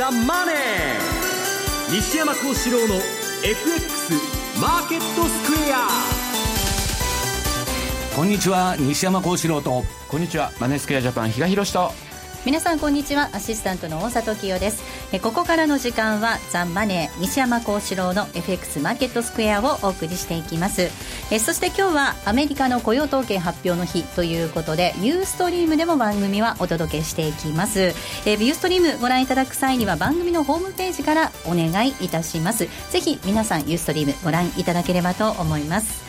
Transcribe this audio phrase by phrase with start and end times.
[0.00, 2.94] ザ・マネー」西山幸四郎の
[3.44, 4.14] FX
[4.58, 5.88] マーケットスクエア。
[8.16, 9.84] こんにちは西山幸四郎と。
[10.08, 11.92] こんにちはマネースクエアジャパン比嘉宏と。
[12.46, 13.28] 皆さんこんにちは。
[13.34, 14.82] アシスタントの大里清です
[15.12, 20.88] えここからの時間はザンマネー西山幸四郎の FX マーケットスクエアをお送りしていきます。
[21.32, 27.94] えそして今日はアメリカの雇用統計発表の日ということでユーストリームでも番組はお届けしていきます。
[28.24, 32.68] えユーストリームご覧いただく際には番組のホームページからお願いいたします。
[32.90, 36.04] ぜひ皆さんユーストリームご覧いただければと思います。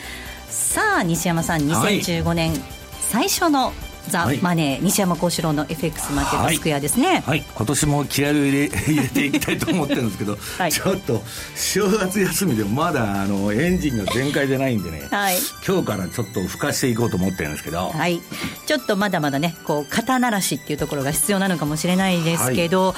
[0.48, 2.52] さあ西山さん2015年
[3.00, 3.72] 最初の
[4.08, 11.22] ザ・マネー、西山幸四郎の FX マーケットスクエアですね、はい、はい、今年も気合を入れ 入れていきたいと思ってるんですけど、はい、ちょっと
[11.54, 18.20] 正月休みでまだあのエンジンが全開でないんでね、はい、今日からちょっと吹かしていこうと思ってるんですけど、はい、
[18.66, 22.94] ちょっとまだまだねこう肩慣らしっていうところが必要なのかもしれないですけど、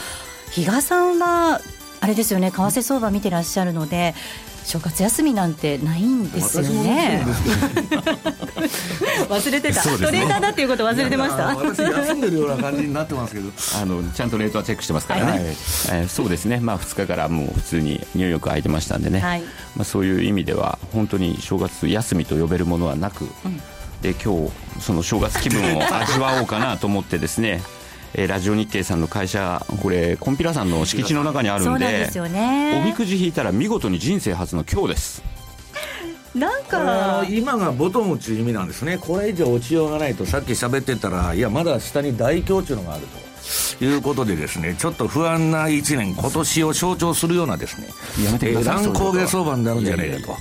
[0.51, 1.61] 比嘉さんは
[2.01, 4.15] あれですよね為替相場見てらっしゃるので
[4.65, 7.23] 正月休みなんてないんですよね。
[9.29, 11.55] 忘れてた、ね、トレーダーだっていうこと忘れてました。
[11.55, 15.31] 私休んでるような感じになってますけど、あのちゃんとレートはチェックしてますからね。
[15.33, 16.61] はい、えー、そうですね。
[16.61, 19.21] まあ2日からもう普通にニューヨーク空いてましたんでね。
[19.21, 19.43] はい、
[19.77, 23.59] まあそういう意味では本当に正月休みと呼べるものはなく、うん、
[24.01, 27.61] で今日その正月気分を味わおうかなと思ってですね。
[28.17, 35.23] えー、ラジオ日経さんの会社これコンピラさんの敷地の中にあるんでそうね、おみくじ引いたら見事に人生初の今日です。
[36.35, 38.99] なんか今がボトムっていう意味なんですね。
[38.99, 43.34] これ以上落ちようがないとさっき喋ってたらいやまだ下に大凶っていうのがあると
[43.81, 50.37] いうことでですね、ちょっと不安な1年、今年を象徴するようなですね、えー、乱高下相場になるんじゃないか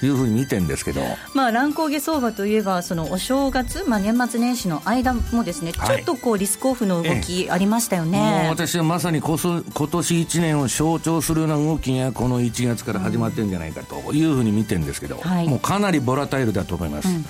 [0.00, 1.02] というふうに見てるんですけど。
[1.34, 8.18] まあ、乱高下相場といえば、そのお正月、まあ、年末年始の間もですね、はい、ちょっとこうリスクオフの動きありましたよね。
[8.18, 17.08] もう私はまさにこそ今年1年を象徴するような動きがこの1月から始まってるんじゃないかというふうに見てるんですけど、はい、もうかなりボラタイルだと思います。
[17.08, 17.24] うん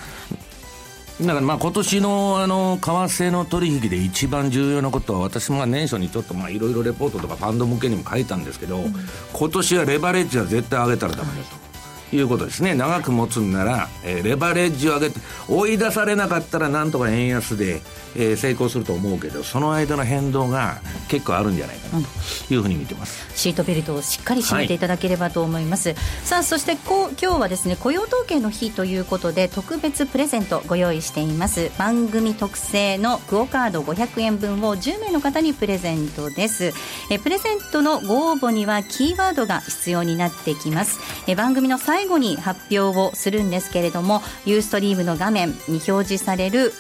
[1.21, 8.85] だからまあ今年のあの為替の取引で一番重要なことは私も年初にちょっといろいろレポートとかファンド向けにも書いたんですけど、
[9.33, 11.69] 今年はレバレッジは絶対上げたらダメだと。
[12.11, 17.83] いうことですね長く持つんなら、え、レバレッジを上げて追い出されなかったらなんとか円安で、
[18.17, 31.71] えー、成功すると思うけどその間の変動が結構あるんじゃないかなというふうに見てます、うん、シートベルトをしっかり締めていただければと思います、はい、さあそしてこう今日はですね雇用統計の日ということで特別プレゼントご用意しています。
[31.79, 36.73] 番組特製のクオカード500円分を10名の方にプレゼントです。
[37.11, 40.99] えプレゼントのご応募にはキーワードが必要になってきます。
[41.27, 46.73] え番組の最後に発表をするんですけれどもユーストリームの画面に表示される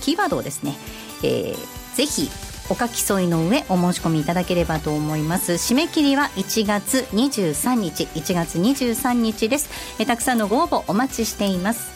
[0.00, 0.76] キーワードをですね、
[1.22, 2.30] えー、ぜひ
[2.70, 5.52] お書き添いの上お申し込みいただければと思います。
[5.52, 9.68] 締め切りは1月23日1月23日です。
[9.98, 11.92] えたくさんのご応募お待ちしています。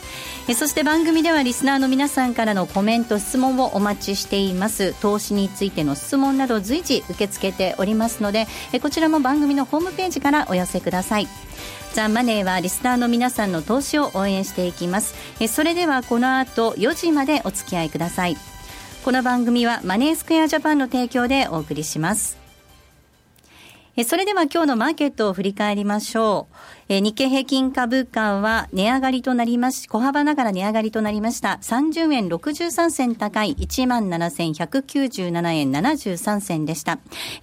[0.47, 4.95] えそして番組ではリスナーの皆さんからのコメント質問をお待ちしています。
[5.00, 11.29] 投資についての質問など随時受け付けておりますのでえこちらも番組のホームページからお寄せください。
[11.94, 15.15] ザ・マネーはリスナーの皆さんの投資を応援していきます。
[15.41, 18.37] えそれではこの後4時までお付き合いください。
[19.04, 22.38] この番組はマネースクエアジャパンの提供でお送りします。
[24.04, 26.47] それでは今日のマーケットを振り返りましょ
[26.88, 27.00] う。
[27.03, 31.59] 日経平均株価は値上がりとなりまし、小幅ながら値上がりとなりました。
[31.62, 37.00] 30円63銭高い17,197円73銭でした。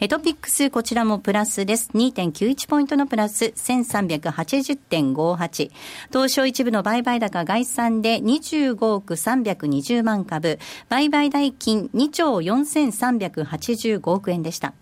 [0.07, 1.89] トピックスこちらもプラスです。
[1.93, 5.71] 2.91ポイントのプラス1380.58。
[6.07, 10.57] 東証一部の売買高概算で25億320万株。
[10.87, 14.73] 売買代金2兆4385億円でした。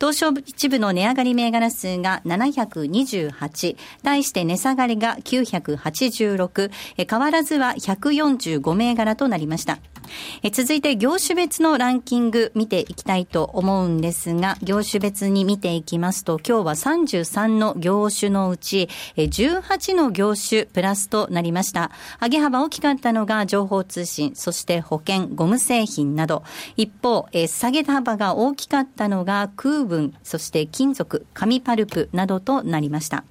[0.00, 6.70] 東証一部の値上がり銘柄数が728、対して値下がりが986、
[7.08, 9.78] 変わらずは145銘柄となりました。
[10.52, 21.90] 続いて業種別のランキング見ていきたいと思うんですが、業種別に見ていきますと、今日は33の業種のうち、18の業種プラスとなりました。
[22.20, 26.42] 上げ幅大きかったのが情報通信、そして保険、ゴム製品など。
[26.76, 33.24] 一方、下げ幅が大きかったのが空分、そして金属、紙パルプなどとなりました。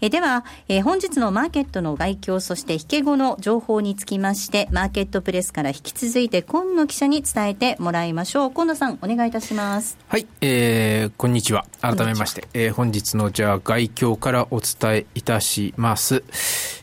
[0.00, 8.50] えでは、えー、本日のマーケットの概況、そして引け後の情報につきまして、マーケットプレスから引き続いて、今野記者に伝えてもらいましょう。
[8.50, 9.96] 今野さん、お願いいたします。
[10.08, 11.64] はい、えー、こんにちは。
[11.80, 16.22] 改めまして、えー、本日のじゃあ、概況からお伝えいたします。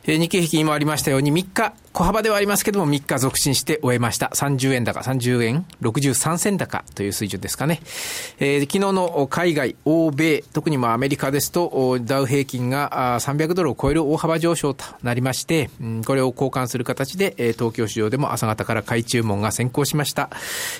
[0.06, 4.31] えー、日経平均にもありましたように、3日、小幅ではありますけども、3日続伸して終えました。
[4.34, 7.81] 30円高、30円63銭高という水準ですかね。
[8.40, 20.31] えー、昨日の海外、欧米、特にもアメリカですと、ダウ平均が300ドルを超える大幅上昇となりまして、うん、これを交換する形で、え、東京市場でも朝方から買い注文が先行しました。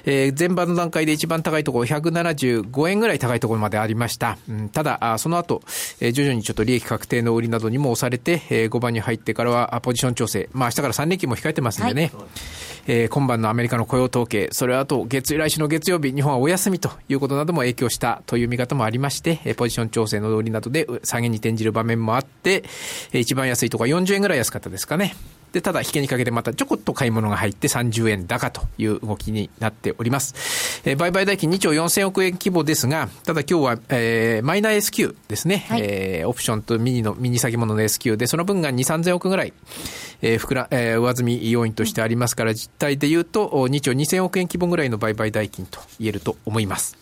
[0.06, 4.40] えー、前場の段階で一番高いところ、175円ぐらい高いところまでありました。
[4.50, 5.62] うん、ただ、その後、
[6.00, 10.50] え、徐々にちょっと利益確定の売りなどにも押されて、え、5番に入ってからはポジション調整。
[10.54, 12.26] まあ明日から3連休も控えてますんでね、はい、
[12.88, 22.64] えー、今晩のアメリカの雇用統計、それあと月来週の月曜日、日本はお休みということなども影響したという見方もありまして、ポジション調整の通りなどで下げに転じる場面もあって、
[23.12, 25.16] 一番安いところは40円ぐらい安かったですかね。
[25.54, 30.82] で、ただ、引けにかけてまたちょこっと買い物が入って30円高という動きになっております。
[30.84, 39.54] えー、売買代金2兆4000億円規模ですが、ただ今日は、えー、マイナー S q ですね、はい、えー、オプションとミニの、ミニ先物の S q で、その分が2、3000億ぐらい、
[40.24, 46.98] えー、膨ら、えー、上積み要因としてありますから、実態で言うと、2兆2000億円規模ぐらいの売買代金と言えると思います。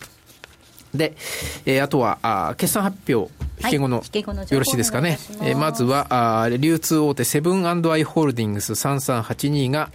[0.94, 1.16] で、
[1.64, 3.32] えー、あとはあ決算発表、
[3.64, 5.18] 引け後の、はい、よろしいですかね。
[5.42, 9.90] えー、まずはあ、流通大手セブンアイ・ホールディングス3382が、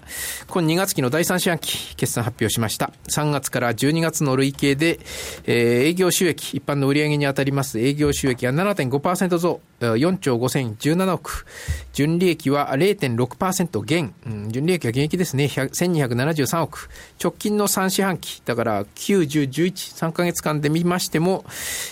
[0.48, 2.92] 今2月期の第3四半期、決算発表しました。
[3.10, 5.00] 3月から12月の累計で、
[5.46, 11.46] えー、営業収益、一般の売上に当たります営業収益が7.5%増、4兆5017億。
[11.94, 14.14] 純利益は0.6%減。
[14.26, 15.46] うん、純利益は減益ですね。
[15.46, 16.90] 1273億。
[17.22, 21.46] 直近の3四半期、だから9、10、11、3ヶ月間で見ましても、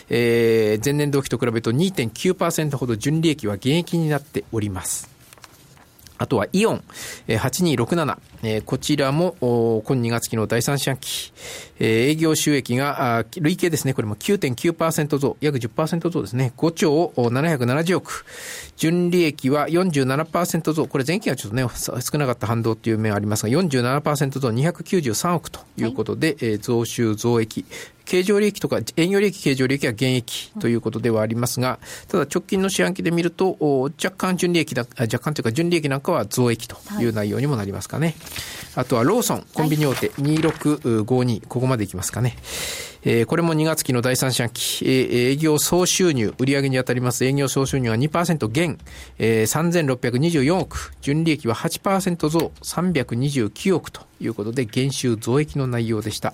[0.09, 5.14] えー、前年同期と比べると2.9%ほど純利益は減益になっております。
[6.17, 6.83] あとはイオン、
[7.27, 11.33] 8267、こちらも、今2月期の第3四半期、
[11.79, 18.25] 営業収益が、累計ですね、これも9.9%増、約10%増ですね、5兆770億。
[18.77, 24.49] 純利益は47%増、これ前期はちょっとね、少なかった反動という面ありますが、47%増。
[24.49, 27.65] 293億ということで、はい、増収増益。
[28.05, 33.57] 経常利益とか営業利益、経常利益は減益ということではありますが、ただ直近の四半期で見ると、
[34.03, 38.15] 若干純利益だ、若干というか純利益なんかは増益という内容にもなりますかね。
[38.75, 42.37] はい、あとはローソン、コンビニ大手、2652、ここまでいきますかね。
[43.07, 48.79] えー、これも2月期の第3四半期、えー、営業総収入、売上に当たります営業総収入は2%減、
[49.19, 56.33] えー、3624億、純利益は8%増、329億ということで、減収増益の内容でした。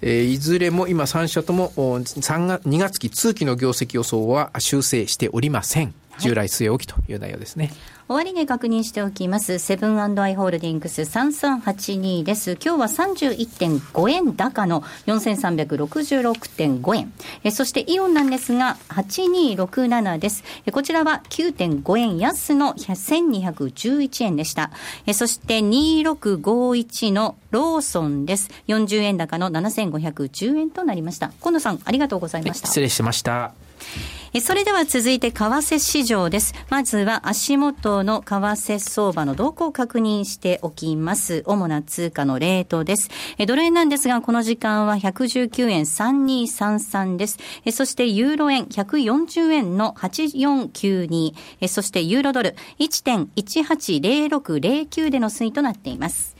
[0.00, 5.92] えー、いずれも今今3社とも3月2月期通期の業績予想は修正しておりません。
[6.18, 7.72] 従来据え置きという内容ですね。
[8.08, 9.58] 終値確認しておきます。
[9.58, 12.52] セブンアイ・ホールディングス3382です。
[12.52, 17.12] 今日は31.5円高の4366.5円。
[17.42, 20.44] えそしてイオンなんですが8267です。
[20.66, 24.70] えこちらは9.5円安の1211円でした。
[25.06, 28.50] えそして2651のローソンです。
[28.68, 31.32] 40円高の7510円となりました。
[31.40, 32.68] 今野さん、ありがとうございました。
[32.68, 33.52] 失礼しました。
[34.40, 36.54] それでは続いて為替市場です。
[36.68, 41.42] まずは足元の為替相場の動向を確認しておきます。
[41.46, 43.08] 主な通貨のレートです。
[43.46, 47.38] ドル円なんですが、この時間は119円3233です。
[47.72, 51.68] そしてユーロ円140円の8492。
[51.68, 56.36] そしてユーロドル1.180609での推移となっています。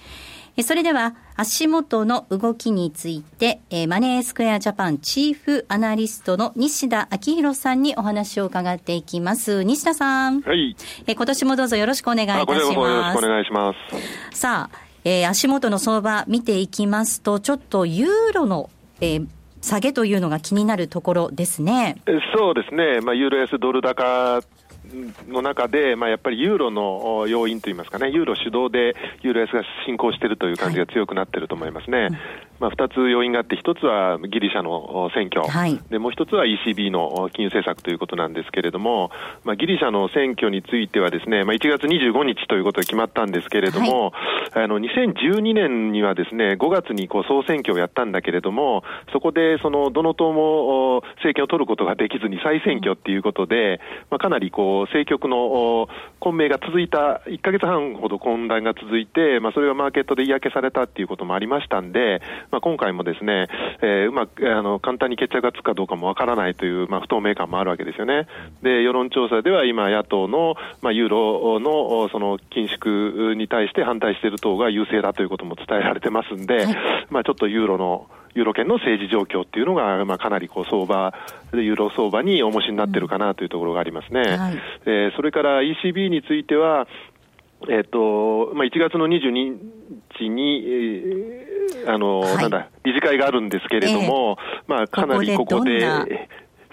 [0.63, 9.63] それでは、足元の動きについて、えマネースクエアジャパンチーフアナリストの西田明宏さんにお話を伺っていきます。
[9.63, 10.41] 西田さん。
[10.41, 10.75] はい。
[11.07, 12.59] え今年もどうぞよろしくお願いいたします。
[12.59, 13.73] よろしくお願いしま
[14.33, 14.39] す。
[14.39, 18.71] さあ、えー、足元の相場見ていきますと、ちょっとユーロの、
[19.03, 19.27] えー、
[19.61, 21.97] 下げというのが気になるところですね。
[22.35, 23.01] そうですね。
[23.03, 24.41] まあ、ユーロ安ドル高
[25.29, 31.99] の中で、まあ、やっぱりユーロの要因といいますかね、ユーロ主導でユーロ安が進行しているという感じが強くなっていると思いますね。
[31.99, 32.11] はい、
[32.61, 39.11] まあ、2つ要因があって、1つはギリシャの選挙、はい、でもう1つは ECB の金融政策ということなんですけれども、
[39.45, 44.13] まあ、ギリシャの選挙についてはですね、まあ、1月25日ということが決まったんですけれども、
[44.53, 48.83] はい、あの2012年にはですね5月にこう総選挙をやったんだけれども、
[49.13, 55.89] そこでそのどの党も政権を取ることができずに再選挙っていうことで、まあ、かなりこう政局の
[56.21, 63.49] 混迷が続いた、1か月半ほど混乱が続いて、まあ、それがマーケットで嫌気されたっていうこともありましたんで、まあ、今回もですね、
[63.83, 68.27] えー、うまくあの簡単に決着がつくかどうかもわからないという、まあ、不透明感もあるわけですよね。
[68.63, 76.77] で世論調査では今、野党の、まあ、ユーロのその緊縮に対して反対している党が優勢だということも伝えられてますんで、はい、
[77.11, 81.15] まあ、ちょっとユーロのユーロ圏の政治状況っていうのが、まあ、かなりこう相場
[81.53, 84.21] で、ユーロ相場に重しになってるかなというところがありますね。
[84.21, 86.87] はい、えー、それから ECB については、
[87.69, 89.31] えっ、ー、と、まあ、1月の22
[90.19, 95.81] 日に、えー、あの、はい、なんだ、理事会があるんですけれども、えー、まあ、かなりここで、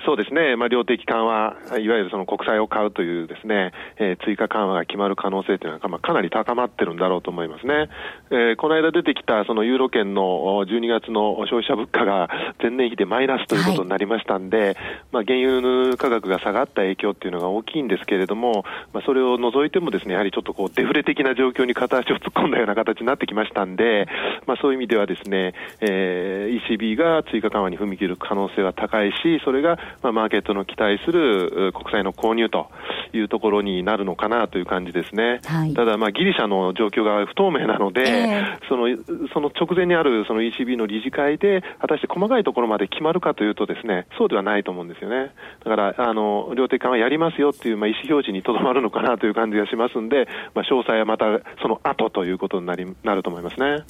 [0.06, 7.90] そうですね、まあ、量的緩和、いわゆるその国債を買うというですね、えー、追加緩和が決まる可能性というのは、まあ、かなり高まってるんだろうと思いますね。
[8.32, 12.30] えー、この間出てきたそのユーロ圏の12月の消費者物価が
[12.62, 14.76] 前年比でマイナスということになりましたんで、はい、
[15.12, 24.08] まあ、原油価格が下がった影響っていうのが大きいんですけれども、まあ、それを除いてもですね、やはりちょっとこうデフレ的な状況に片足を突っ込んだような形になってきましたんで、
[24.46, 32.70] まあ、そういう意味ではですね、えー、ECB が追加緩和に踏み切る可能性は高いし、それがまあマーケットの期待する国債の購入と
[33.14, 35.42] いうところになるのかなという感じですね。
[35.46, 38.88] はい、ただ、まあ、ギリシャの状況が不透明なので、えー、その
[39.34, 45.32] その直前にあるその ECB の理事会で、果たして細かいところまで決まるかというとですね、そうではないと思うんですよね。
[45.64, 51.26] だから、あの、量的緩和やりますよっていう、まあ、意思表示にとどまるのかなという感じがしますんで、まあ、詳細はまた
[51.62, 53.66] その後ということになりなると思いますね。
[53.66, 53.84] はい。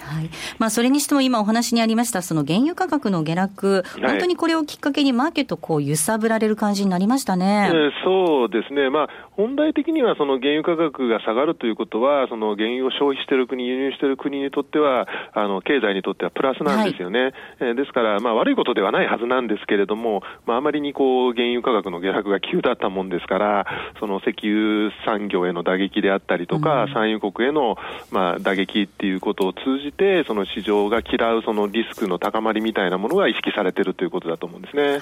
[0.60, 7.70] まあ、それにしても今お話にありました、その原油価格の下落、本当にこれをきっかけにマーケットこう揺さぶられる感じになりましたね。
[7.72, 8.90] えー、そうですね。
[8.90, 17.20] まあ、本来的にはその原油価格が下がるということは、その原油を消費している国、輸入している国にとっては、あの経済にとってはプラスなんですよね。
[17.20, 23.66] はい、えー、ですから、まあ、悪いことではないはずなんですけれども、まあ、あまりにこう原油価格の下落が急だったもんですから、
[24.00, 27.78] その石油産業への打撃であったりとか、うん、産油国への、
[28.12, 34.84] まあ、打撃っていうことを通じて、その市場が嫌うそのリスクの高まりみたいなものが意識されているということだと思うんですね。
[34.84, 35.02] はい、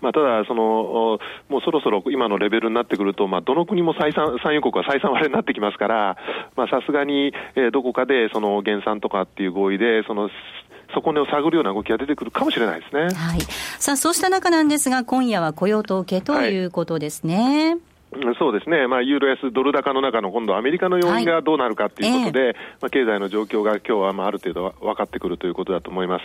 [0.00, 6.16] まあ、ただその、もうそろそろ今のレベルになってくると、まあ、どの国も採算、産油国は採算割れになってきますから、
[6.70, 10.28] さすがに、えー、どこかでその減産とかっていう合意で、その
[10.94, 13.02] 底根を探るような動きが出てくるかもしれないですね。
[13.14, 13.40] はい。
[13.78, 17.70] さあ、そうした中なんですが、今夜は雇用統計ということですね。
[17.70, 17.91] はい
[18.38, 26.24] そうですね、まあ、ユーロ安ドル高の中の今度、アメリカの要因がどうなるかということで、はいえー、まあ、経済の状況が今日はまあある程度分かってくるということだと思います。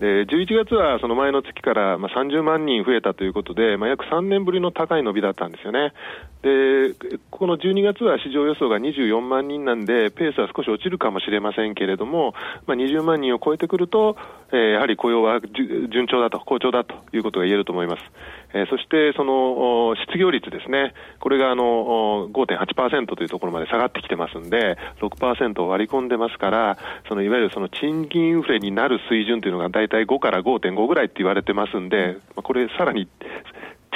[0.00, 5.92] で11月はその前の月からまあ30万人増えたということで、まあ、約3年ぶりの高い伸びだったんですよね。
[6.42, 6.94] で
[7.30, 12.34] この12月は市場予想が24万人なんで、ペースは少し落ちるかもしれませんけれども、
[12.66, 14.16] まあ、20万人を超えてくると、
[14.52, 18.02] えー、やはり雇用は順調だと、好調だということが言えると思います。
[18.54, 20.94] えー、そしてその失業率ですね、
[21.28, 33.06] これがあの5.8%というところまで下がってきてますんで、6%を割り込んでますから、そのいわゆるその賃金インフレになる水準というのが大体5から5.5ぐらいって言われてますんで、これさらに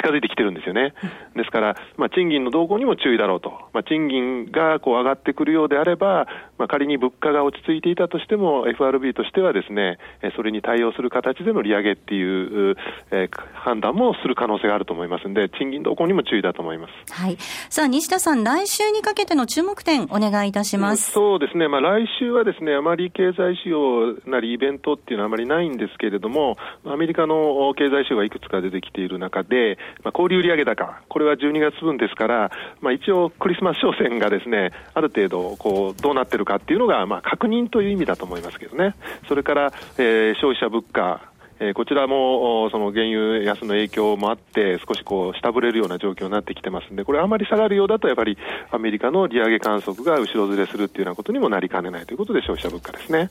[0.03, 0.95] 近づいてきてるんですよね。
[1.37, 3.51] ですから、まあ、賃金の動向にも注意だろうと。
[3.73, 6.27] まあ、賃金がこう上がってくるようであれば、
[6.59, 9.99] まあ、仮に物価が落ち着いていたとしても、FRB としてはですね、
[10.37, 12.77] それに対応する形での利上げっていう、
[13.11, 17.13] えー、判断もする可能性があると思いますんで、賃金動向にも注意だと思います。
[17.13, 17.37] はい。
[17.71, 21.13] さあ、西田さん、来週にかけての注目点、お願いいたします。
[21.13, 21.69] そうですね。
[21.69, 38.95] まあ、来週はですね、あまり経済指標なりイベントっていうのはあまりないんですけれども、アメリカの経済指標がいくつか出てきている中で、まあ、小売売上高、これは12月分ですから、まあ、一応、クリスマス商戦がですねある程度こうどうなってるかっていうのが、まあ、確認という意味だと思いますけどね、
[39.29, 41.33] それから、えー、消費者物価、
[41.65, 48.37] えこちらもその原油安の影響もあって、少しこう下振れるような状況になってきてますんで、これ、あまり下がるようだと、やっぱり
[48.73, 53.31] アメリカの利上げ観測が後ろずれするっていうようなことにもなりかねないということで、消費者物価ですね。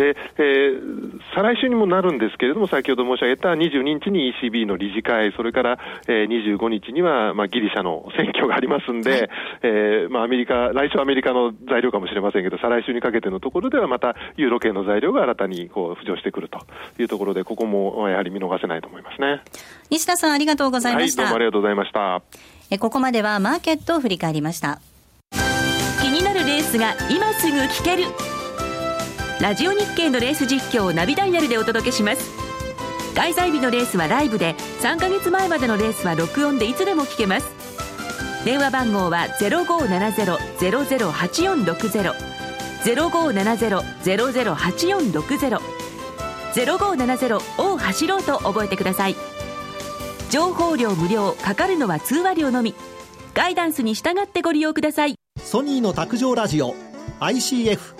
[0.00, 5.78] で、えー、再来週にもなるんですけれども、先ほど申し上げた22日に ECB の理事会、それから、
[6.08, 9.28] えー、25日には、まあ、ギリシャの選挙がありますんで、はい、
[9.62, 16.60] えー、まあ、アメリカ、来週はアメリカの材料かもしれませんけど、再来週にかけてのところでは、またユーロ系の材料が新たにこう浮上してくると
[16.98, 19.42] いうところで、ここもやはり見逃せないと思いますね。
[19.90, 21.24] 西田さん、ありがとうございました。
[21.24, 22.22] はい、どうもありがとうございました。
[22.70, 24.80] えここまではマーケットを振り返りました。
[26.00, 28.29] 気になるレースが今すぐ聞ける。
[29.40, 32.30] ラジオ日経のレース実況をナビダイヤルでお届けします。
[33.16, 37.46] 開催日のレースはライブで3ヶ月前までのレースは録音でいつでも聞けます。
[38.44, 42.12] 電話番号は0570-008460
[42.84, 45.58] 0570-008460
[46.52, 49.16] 0570を走ろうと覚えてください。
[50.28, 52.74] 情報量無料かかるのは通話料のみ。
[53.32, 55.14] ガイダンスに従ってご利用ください。
[55.42, 56.74] ソニーの卓上ラジオ
[57.20, 57.99] ICF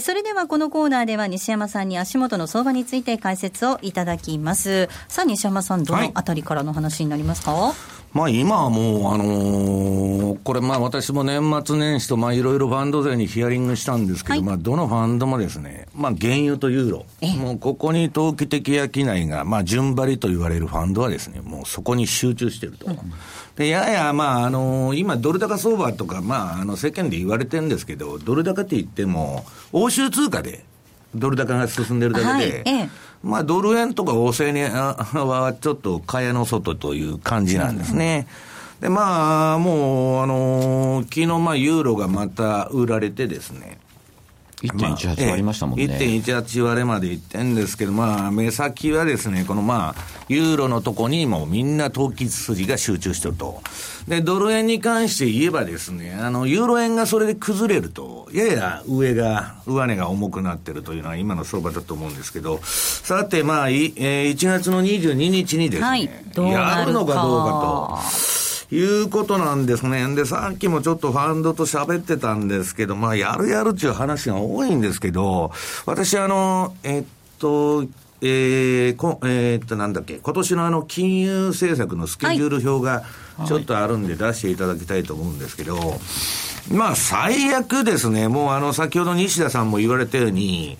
[0.00, 4.88] それではこのコーナーでは西山さんに足元の相場について解説をいただきます。
[5.08, 17.06] さあ西山さん、どのあたりからの話になりますか、はいまあ今はもう、あのー、これまあ私も年末年始とまあいろいろファンド税にヒアリングしたんですけど、はい、まあどのファンドもですね、まあ原油とユーロ、
[17.36, 22.86] もうここに投機的商いが、まあ順張りと言われるファンドはですね、もうそこに集中してると。
[22.86, 22.96] うん。
[23.56, 30.64] で、やや、まあ、あのー、今、ドル高相場とか、まあ、あの、世間で言われてるんですけど、ドル高って言っても、欧州通貨で、
[31.14, 32.88] ドル高が進んでるだけで、はいええ、
[33.22, 38.26] まあ、ドル円とか欧勢にはちょっと蚊帳の外という感じなんですね。
[38.80, 43.78] で、まあ、もう、あのー、昨日、まあ、ユーロがまた売られてですね、
[44.62, 45.84] 1.18割りましたもんね。
[45.84, 53.60] 1.18割れまでいってんですけど、まあ、目先はですね、このまあ、ユーロのとこにもみんな投機筋が集中してると。
[54.08, 68.55] で、ドル円に関して言えばですね、あの、ユーロ円がそれで崩れると、やや上が、上値が重くなってるというのは今の相場だと思うんですけど、さて、まあ、いえー、1月の22日にですね、はい、やるのかどうかと。
[68.70, 70.14] いうことなんですね。
[70.14, 75.52] で、さっきもちょっとファンドと喋ってたんですけど、まあ、やるやるっていう話が多いんですけど、
[75.84, 77.04] 私、あの、えっ
[77.38, 77.84] と、
[78.22, 83.04] えー、こえー、っと、なんだっけ、今年のあの、金融政策のスケジュール表が
[83.46, 90.78] ちょっとあるんで出していただきたいと思うんですけど、はい、まあ、最悪ですね、もうあの、先ほど西田さんも言われたように、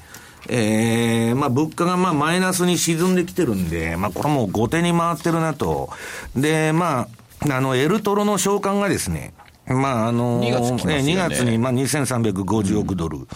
[0.49, 5.91] えー、まあ物価がまあマイナスに沈んできてるんで、まあこれもう後手に回ってるなと。
[6.37, 7.09] で、まあ、
[7.41, 9.35] あの、エルトロの償還がですね、
[9.67, 13.27] まあ、あのー、2月,、ね、2月に、まあ、2350億ドル、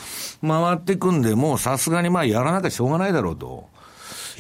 [0.47, 3.69] 回ってくんで、もうさすがに、まあ、やらなきゃしょうがないだろうと。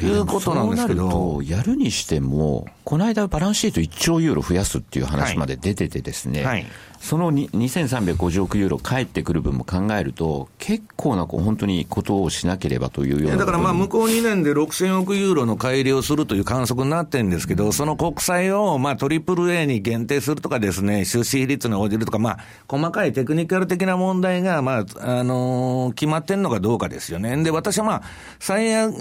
[0.02, 1.42] いうことなんですけど。
[1.42, 6.66] やるにしても、この間バランスシート1兆ユーロ増やすっていう話まで出ててですね、はいはい
[7.00, 27.34] その2350億ユーロ返ってくる分も考えると、結構な本当にことをしなければというようなだからまあ向こう2年で6000億ユーロの改良をするという観測になってるんですけど、その国債をまあトリプル A に限定するとかですね、出資比率に応じるとか、まあ細かいテクニカル的な問題がまあ、あのー、決まってんのかどうかですよね。
[27.42, 28.02] で、私はまあ、
[28.38, 28.92] 最悪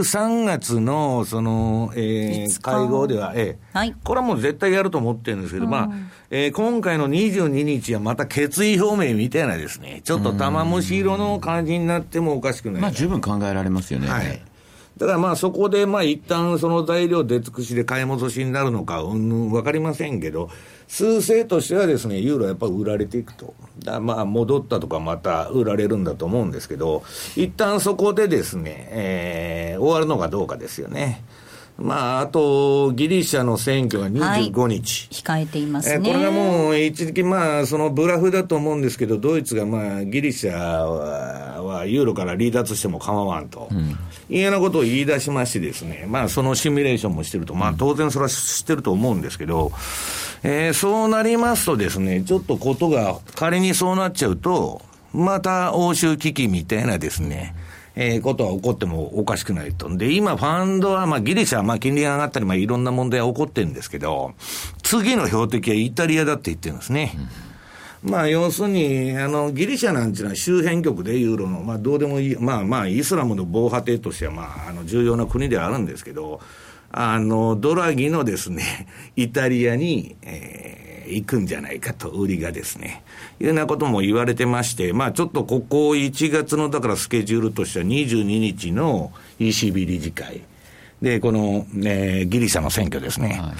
[0.00, 5.90] 3月のその、えー、会合では、ええ、はい、これはもう絶対やると思ってるんですけど、まあ、
[6.30, 12.82] えー、今回の22日はまた決意表明みたいなですね、ちょっと玉虫色の感じになってもおかしくない。
[12.82, 14.08] まあ十分考えられますよね。
[14.08, 14.42] はい。
[14.98, 20.50] だからまあそこでまあ一旦その材料出尽くしで買い戻しになるのか、うん、わかりませんけど、
[20.86, 23.54] 数勢としてはですね、ユーロやっぱ売られていくと。
[23.78, 27.04] だまあ戻ったとかまた売られるんだと思うんですけど、
[27.36, 31.22] 一旦そこでですね、えー、終わるのかどうかですよね。
[31.78, 35.08] まあ、あと、ギリシャの選挙が25日。
[35.30, 36.12] はい、控えていますね。
[36.12, 43.96] これがもう、一時期、まあ、そのブラフだと思うんですけど、ドイツが、まあ、ギリシャははユーロから離脱しても構わんと、うん、
[44.28, 49.70] いうようなことを言い出しましてですね、まあ、そのシミュレーションもしてると、まあ、当然それは知ってると思うんですけど、
[50.42, 57.68] えー、そうなりますとですね、ちょっとことが、仮にそうなっちゃうと、また欧州危機みたいなですね、うん
[58.00, 59.88] えー、ことは起こってもおかしくないと。
[59.96, 64.34] で、今、ファンドは、まあ、ギリシャは、まあ、金利が上がったり、まあ、いろんな問題は起こってるんですけど、
[64.84, 67.18] 次の標的はイタリアだって言ってるんですね。
[68.04, 76.40] うん、まあ、要するに、あの、ギリシャなんていうのは周辺局でユーロの、まあ、どうでもいい、まあまあ、イスラムの防波堤としては、まあ、あの、重要な国ではあるんですけど、
[76.92, 83.02] あの、ドラギのですね、イタリアに、えー行くんじゃないかと、売りがですね。
[83.40, 90.42] いうようなことも言われてまして、まあちょっとここ1月の、だからスケジュールとしては22日の ECB 理事会。
[91.02, 93.38] で、この、えー、ギリシャの選挙ですね。
[93.40, 93.54] はい、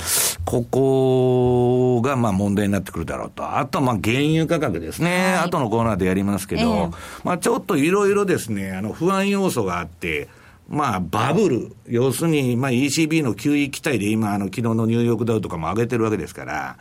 [0.45, 3.59] ここが、まあ問題になってくるだろうと。
[3.59, 5.35] あと、まあ原油価格ですね。
[5.37, 10.29] はい、後のコーナーでやりますけど、えー、まあちょっといろいろですね、あの、不安要素があって、
[10.69, 16.77] まあ、バブル、要するに、まあ、ECB の9位期待で今、あの、昨日のニューヨークダウとかも上げてるわけですから、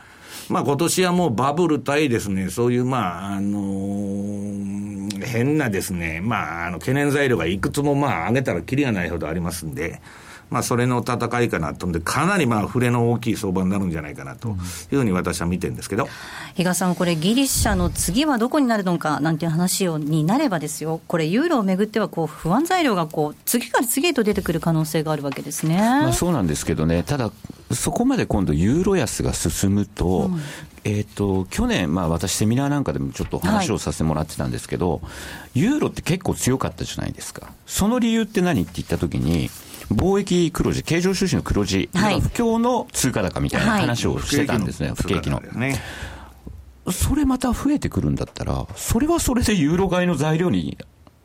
[0.48, 10.00] まあ今年はもうバブル対ですね、そういうまあ、あのー、変なですね、まあ、あの、懸念材料がいくつもまあ、上げたらきりがないほどありますんで、
[10.50, 11.86] まあ、それの戦いかなと。
[11.86, 14.48] んで、かなりまあ、触れの大きい相場になるんじゃないかなと。
[14.48, 14.56] いう
[14.96, 16.08] ふうに私は見てるんですけど。
[16.54, 25.76] 比嘉さん、これ、ギリシャの次はどこになるのかなんていう話になればですよ、これ、ユーロをめぐってはこう不安材料がこう次から次へと出てくる可能性があるわけですね。
[25.76, 27.30] まあ、そうなんですけどね、ただ、
[27.72, 30.40] そこまで今度、ユーロ安が進むと、うん、
[30.84, 35.08] えーと、去年、まあ、私、セミナーなんかでもちょっと話をさせてもらってたんですけど、は
[35.54, 39.50] い、ユーロって結構強かったじゃないですか、その理由って何って言ったときに、
[39.92, 45.40] 貿易黒字、経常収支の黒字、はい、不況の通貨高みたいな話をしてたんですね、不景気の。
[45.40, 45.80] ね、
[46.90, 50.78] それまた増えてくるんだったら、それはそれでユーロ買いの材料に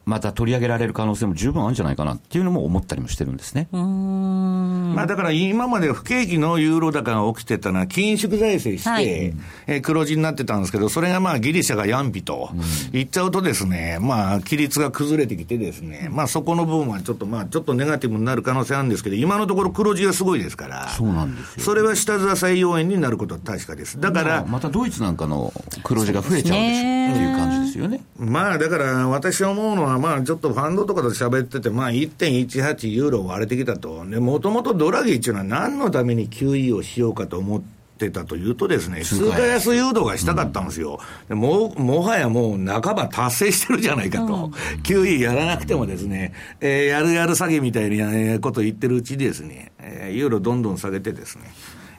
[0.05, 3.67] また取り上げられる可能性も十分あるんじゃないかなっていうのも思ったりもしてるんですね。
[3.71, 9.33] まあだから今まで不景気のユーロ高が起きてたのは緊縮財政して、はい、
[9.67, 12.49] え黒字になってたんですけど、それがまあギリシャがヤンピと
[12.91, 21.63] 言っちゃうとですね、まあ規律が崩れてきてですね、まあそこの部分はちょっとまあちょっとネガティブになる可能性あるんですけど、今のところ黒字がすごいですから、そうなんですよ。
[21.63, 23.99] それは下支え要因になることは確かです。
[23.99, 28.01] だから、またドイツなんかの黒字が増えちゃうでしょっていう感じですよね。
[28.17, 37.73] まあだから私は思うのは、まあちょっとファンドとかと喋ってて、まあ、1.18ユーロ割れてきたと、もともとドラギっていうのは何のために QE をしようかと思って、
[38.11, 40.99] たというとですね、通貨安誘導がしたかったんですよ。
[41.29, 44.25] うん、ももはやもう半ば達成してるじゃないかと。
[44.25, 44.51] うん、
[44.81, 51.53] QE やらなくてもですね、えー、やるやる詐欺みたいなことを言ってるうちにですね、えー、ユーロどんどん下げてですね、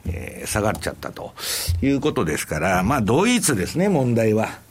[0.07, 1.33] えー、下がっちゃったと
[1.81, 4.64] いうことですから、まあ、ドイツですね、問題は。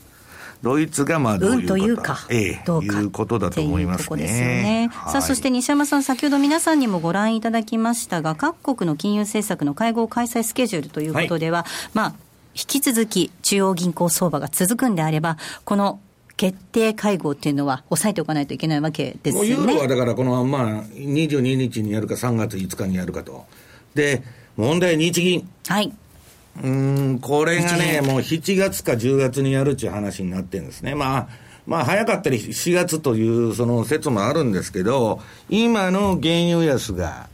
[0.64, 4.22] ドイツがまあどういうこと、いうか、ええ、どうかいうことだと思いますね。
[4.22, 4.90] ですよね。
[4.92, 12.14] はい、さあ、そして西山さん、先ほど皆さんにもご覧いただきましたが、各国の金融政策の会合開催スケジュールということでは、はい、まあ、
[12.54, 16.00] 引き続き中央銀行相場が続くんであれば、この
[16.36, 19.48] 決定会合っていうのは、抑えておかないといけないわけですよね。
[19.50, 20.62] ユーロはだから、このまあ、
[20.94, 23.44] 22日にやるか、3月5日にやるかと。
[23.94, 24.22] で、
[24.56, 25.48] 問題、日銀。
[25.68, 25.92] はい。
[26.62, 30.94] うん、これがね、もう7月か10月にやるっていう話になってるんですね。
[30.94, 31.28] まあ、
[31.66, 37.28] まあ早かったり4月というその説もあるんですけど、今の原油安が、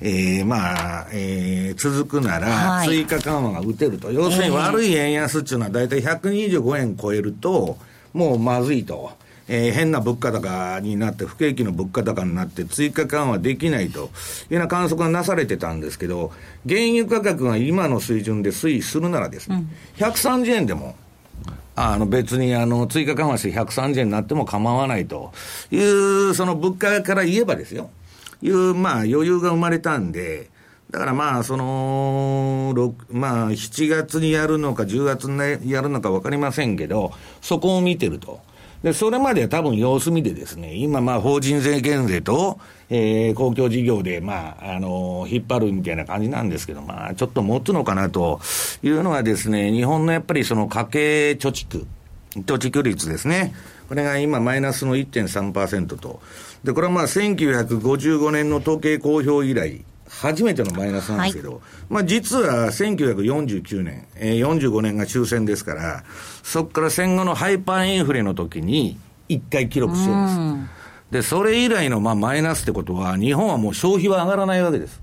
[0.00, 4.06] えー、まあ、えー、続くなら、追加緩和が打てると。
[4.06, 7.76] はい、要するに悪い円安っていうのは大体125円超えると、
[8.12, 9.12] もうまずいと。
[9.52, 14.10] えー、変な物価高になって、不景気の物価高になって、追加緩和できないというよ
[14.52, 16.30] うな観測がなされてたんですけど、
[16.68, 19.64] 原油価格が今の水準で推移するならですね、
[19.98, 20.94] うん、130円でも、
[21.74, 25.32] あの別にあの追加緩和して130円になっても構わないと
[25.72, 27.90] いう、その物価から言えばですよ、
[28.42, 30.48] いう、まあ余裕が生まれたんで、
[30.92, 38.40] だからまあ、その、まあ、7月にやるのか10月にやるのか分かりませんけど、そこを見てると。
[38.82, 48.40] で、それまでは多分様子見でですね、今まあ法人税減税と、えー、公共事業でまあ、あのー、引っ張るみたいな感じなんですけど、まあちょっと持つのかなと
[48.82, 51.84] いうのはですね、日本のやっぱりその家計貯蓄、
[52.36, 53.54] 貯蓄率ですね。
[53.88, 56.22] これが今マイナスの1.3%と。
[56.64, 59.84] で、これはまあ1955年の統計公表以来、
[60.20, 66.04] 初めてのマイナスなんですけど、はい、まあ実は1949年、えー、45年が終戦ですから、
[66.42, 70.66] そこから戦後のハイパーインフレの時に一回記録してるん
[71.10, 71.22] です。
[71.22, 75.00] で、それ以来のまあマイナスってことは、日本はもう消費は上がらないわけです。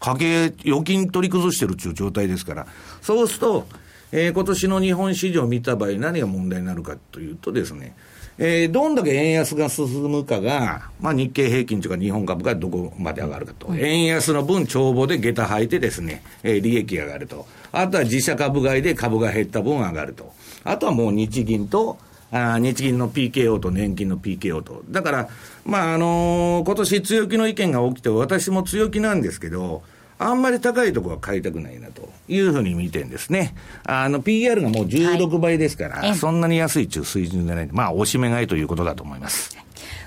[0.00, 2.66] 家計、預金取り崩してるっていう状態ですから。
[3.02, 3.66] そうすると、
[4.12, 7.94] えー、今年の日本市場を見た場合何が問題になるかというとですね、
[8.38, 13.68] えー、どんだけ円安が進むかが、まあ、日経平均というか日本株がどこまで上がるかと。
[13.68, 17.46] うん、円安の分、帳簿で下駄履いてですね、えー、利益が上がると。
[17.72, 20.32] あとは自社株買いで株が減った分上がると。
[20.64, 21.98] あとはもう日銀と、
[22.32, 24.82] あ日銀の PKO と年金の PKO と。
[24.90, 25.28] だから、
[25.64, 29.82] まあ、あのー、今年強気の意見が起きて、私も強気なんですけど、
[30.18, 33.54] あんまり高いところは買いたくないなというふうに見てんですね。
[33.84, 37.68] あの、PR がもう16倍ですから、はい、そんなに安い中水準じゃない。
[37.72, 39.56] まあ、おしめ買いということだと思います。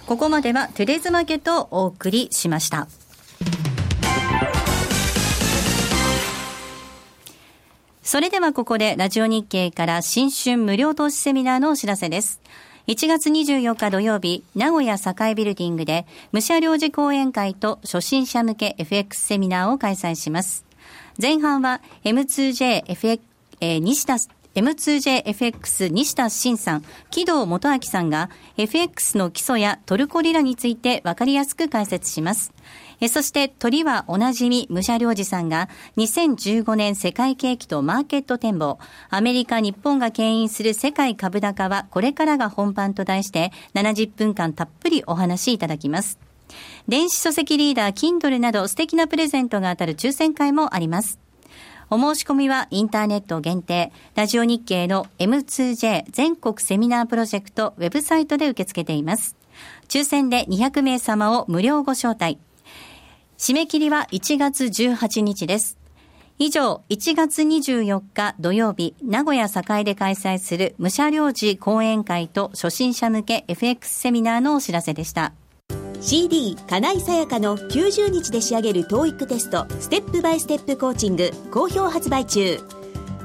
[0.06, 2.88] ここまではトゥデイズマーケットをお送りしました。
[8.04, 12.40] それではここでラジオ日経から新春無料投資セミナーのお知らせです。
[12.88, 20.64] 1月24日土曜日、名古屋栄ビルディングで、武者領事講演会と初心者向け FX セミナーを開催します。
[21.22, 23.20] 前半は M2JFX、
[23.60, 24.16] えー、西田
[24.56, 32.54] M2JFX 西田慎さん、木戸元明さんが FX の基礎やトルコリラについてわかりやすく解説します。
[33.00, 38.80] えそして鳥はおなじみ武者良二さんが2015年世界景気とマーケット展望
[39.10, 46.20] アメリカ、日本が牽引する世界株高はこれからが本番と題して70分間たっぷりお話しいただきます。
[46.88, 51.20] 電子書籍リーダー Kindle など素敵なプレゼントが当たる抽選会もあります。
[51.90, 59.38] お申し込みはインターネット限定、ラジオ日経の M2J 全国セミナープロジェクトウェブサイトで受け付けています。
[59.88, 62.40] 抽選で200名様を無料ご招待。
[63.38, 65.78] 締め切りは1月18日です。
[66.40, 75.34] 以上、1月24日土曜日、名古屋栄で開催する武者領事講演会と初心者向け FX セミナーのお知らせでした。
[76.02, 82.60] CD 金井さやかの90日で仕上げる TOEIC テストステップバイステップコーチング好評発売中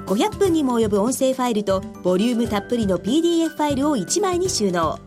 [0.07, 4.99] 500分にも及ぶ音声ファイルとボリュームたっぷりの PDF ファイルを1枚に収納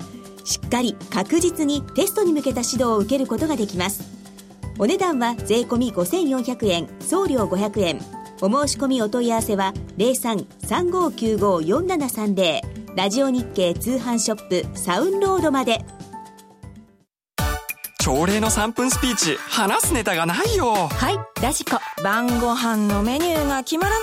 [0.43, 4.15] しっかり確実にテストに向けた指導を受けることができます
[4.77, 8.01] お値段は税込5400円送料500円。
[8.41, 12.59] お申し込みお問い合わせは0335954730
[12.97, 15.85] ラジオ日経通販ショップサウンロードまで。
[17.99, 20.73] 朝礼の3分スピーチ話すネタがないよ。
[20.73, 21.79] はいラジコ。
[22.03, 24.01] 晩ご飯のメニューが決まらない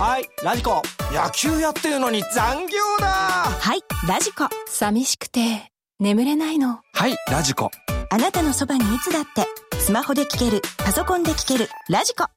[0.00, 0.06] わ。
[0.06, 0.82] はいラジコ。
[1.12, 3.06] 野球やってるのに残業だ。
[3.06, 4.48] はいラジコ。
[4.66, 6.80] 寂しくて眠れないの。
[6.92, 7.70] はいラジコ。
[8.10, 9.46] あなたのそばにいつだって
[9.80, 12.22] スマホで聞けるパソコンで聞けるラジコ。
[12.22, 12.28] ラ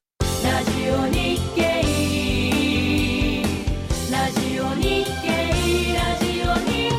[0.64, 1.62] ジオ日経
[4.12, 5.28] ラジオ日経
[5.96, 6.92] ラジオ日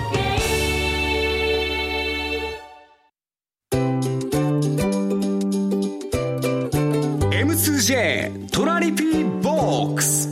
[7.30, 10.28] 経 M2J トラリピーボックス。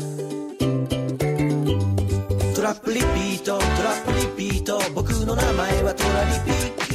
[2.55, 4.81] トラップリピートトラップリピート。
[4.95, 6.86] 僕の名前はトラリピト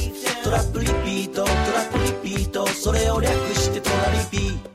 [0.42, 4.71] トラップリピートトラップリピートそれを略してトラリピート。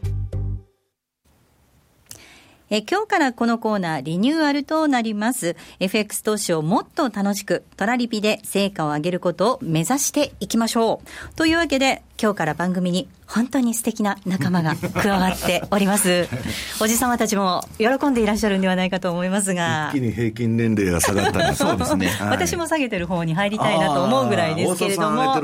[2.70, 5.56] え今日からこのコーナーリニューアルとなります。
[5.80, 11.00] FX 投資をもっと楽しく、トラリピで成果を上げることを目指していきましょ
[11.32, 11.36] う。
[11.36, 16.28] というわけで、今日から番組に本当に素敵な仲間が加わっております。
[16.82, 19.92] おじさまたちも喜んでいらっしゃるんではないかと思いますが。
[19.94, 22.12] 一気に平均年齢が下がったそうですね。
[22.20, 25.40] 私も下げてる方に入りたいなと思うぐらいですけれども。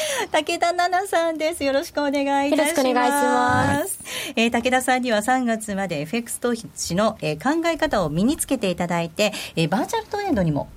[0.32, 1.64] 武田奈々さんです。
[1.64, 2.80] よろしくお願いいたします。
[2.80, 3.98] よろしくお願いします。
[4.36, 10.68] えー、武田さんには3月まで FX 投資の、えー、考え方を身につけていただいて、えー、バーチャルトレンドにも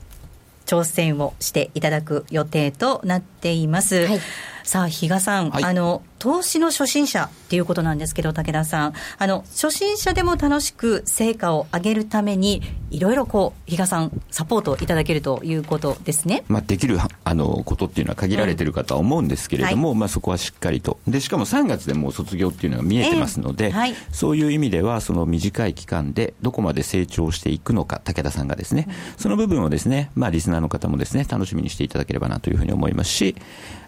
[0.65, 4.05] 挑戦をしていただく予定となっています。
[4.05, 4.19] はい
[4.69, 16.43] さあ、比嘉さん、はい、あの、投資の初心者っていうことなんですけど、武田さん、あの、初心者でも楽しく成果を上げるために、いろいろこう、比嘉さん、サポートいただけるということですね。
[16.47, 20.99] まあ、できる、あの、ことっていうのは限られてるかとは思うんですけれども、うんはい、まあ、そこはしっかりと。
[21.07, 33.35] で、しかも3月でもう卒業っていうのが見えてますので、えーはい、そういう意味では、その短い期間でどこまで成長していくのか、武田さんがですね、うん、その部分をですね、まあ、リスナーの方もですね、楽しみにしていただければなというふうに思いますし、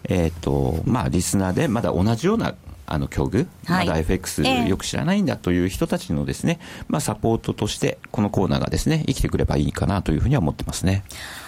[0.03, 2.55] えっ、ー、と、まあ、リスナーでまだ同じような
[2.91, 11.03] あの境遇、はい、まだ FX よく知らないんだという人たちのですね、えー、まあ、サポートとして、このコーナーがですね、生きてくればいいかなというふうには思ってますね。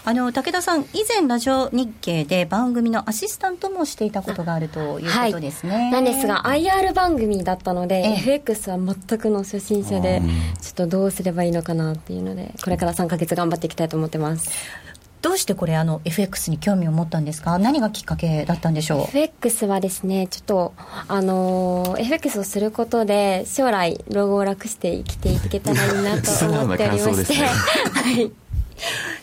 [0.05, 5.73] あの、武田さん、以前、ラジオ日経で番組のアシスタントもしていたことがあるということですね。
[5.73, 10.21] はい、なんですが、IR 番組だったので、えー、FX は全くの初心者で、
[10.61, 14.49] ちょっとどうすればいいのかなっていうので、これから3か月頑張っていきたいと思ってます。
[15.23, 17.57] どうしてこれあの FX に興味を持ったんですか？
[17.57, 20.73] 何がきっかけだったんでしょう？FX はですねちょっと
[21.07, 28.31] あの FX をすることで将来老後を楽して生きていけたらいいなと思っておりまして、 ね、はい。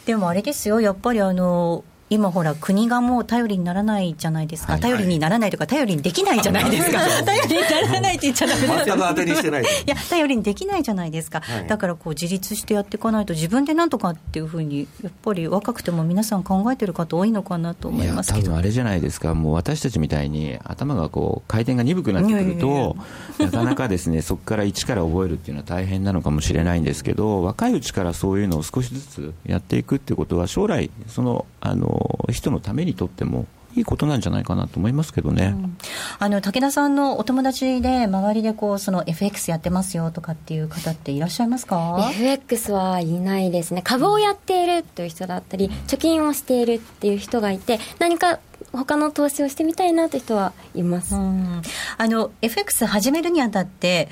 [0.07, 6.99] でもあれですよやっぱりあの今ほら国がもう頼りにならないじゃないですか、はいはい、頼りにならないとか頼りにできないじゃないですか。
[7.25, 22.97] 頼りにならないって言っちゃダメです全く当てにしてないいや頼りにできないじゃないですか、はい、 だからこう自立してやっていかないと自分でなんとかっていうふうにやっぱり若くても皆さん考えてる方多いのかなと思いますけど多分あれじゃないですかもう私たちみたいに頭がこう回転が鈍くなってくると
[23.39, 32.00] なかなかですねそこから一から覚えるっていうのは大変なのかもしれないんですけど若いうちからそういうのを少しずつやっていくっていうことは将来そのあの
[32.31, 35.77] 人のため目にとってもいいことなんじゃないかなと思いますけどね、うん、
[36.19, 43.83] あの武田さんのお友達で周りでこうその FX やってますよとかっていう方っていらっしゃいますか？FX はいないですね。
[43.83, 48.41] 株をやっているという人だったり貯金をしているっていう人がいて何か
[48.73, 51.63] 他の投資をしてみたいなという人はいます、うん、
[51.99, 54.09] あの FX 始めるにあたって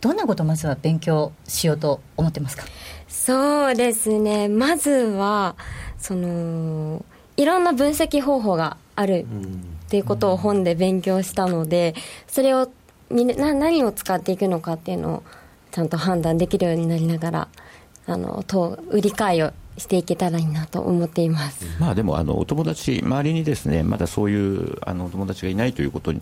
[0.00, 2.64] どんなことをまずは勉強しようと思ってますか？
[3.08, 4.48] そうですね。
[4.48, 5.56] まずは
[5.98, 7.04] その
[7.36, 9.26] いろんな分析方法がある
[9.86, 11.94] っていうことを本で勉強したので、
[12.26, 12.68] それを
[13.10, 15.22] な何を使っていくのかっていうのを
[15.70, 17.48] ちゃんと判断できるようになりながら
[18.06, 21.64] あのと売り買いをしていけたらいいなと思っています。
[21.78, 26.12] まあでもあのお友達周りにですねまだそういうあのお友達がいないということ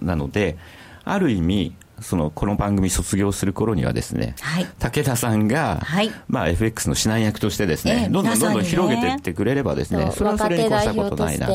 [0.00, 0.56] なので
[1.04, 11.54] ある意味そのこの番組卒業する頃にはですね、はい、武田さんが、はい、まあ FX の指南役としてですね、えー、どんどんどんどん広げていってくれればですね、それはそれに越したことないなと。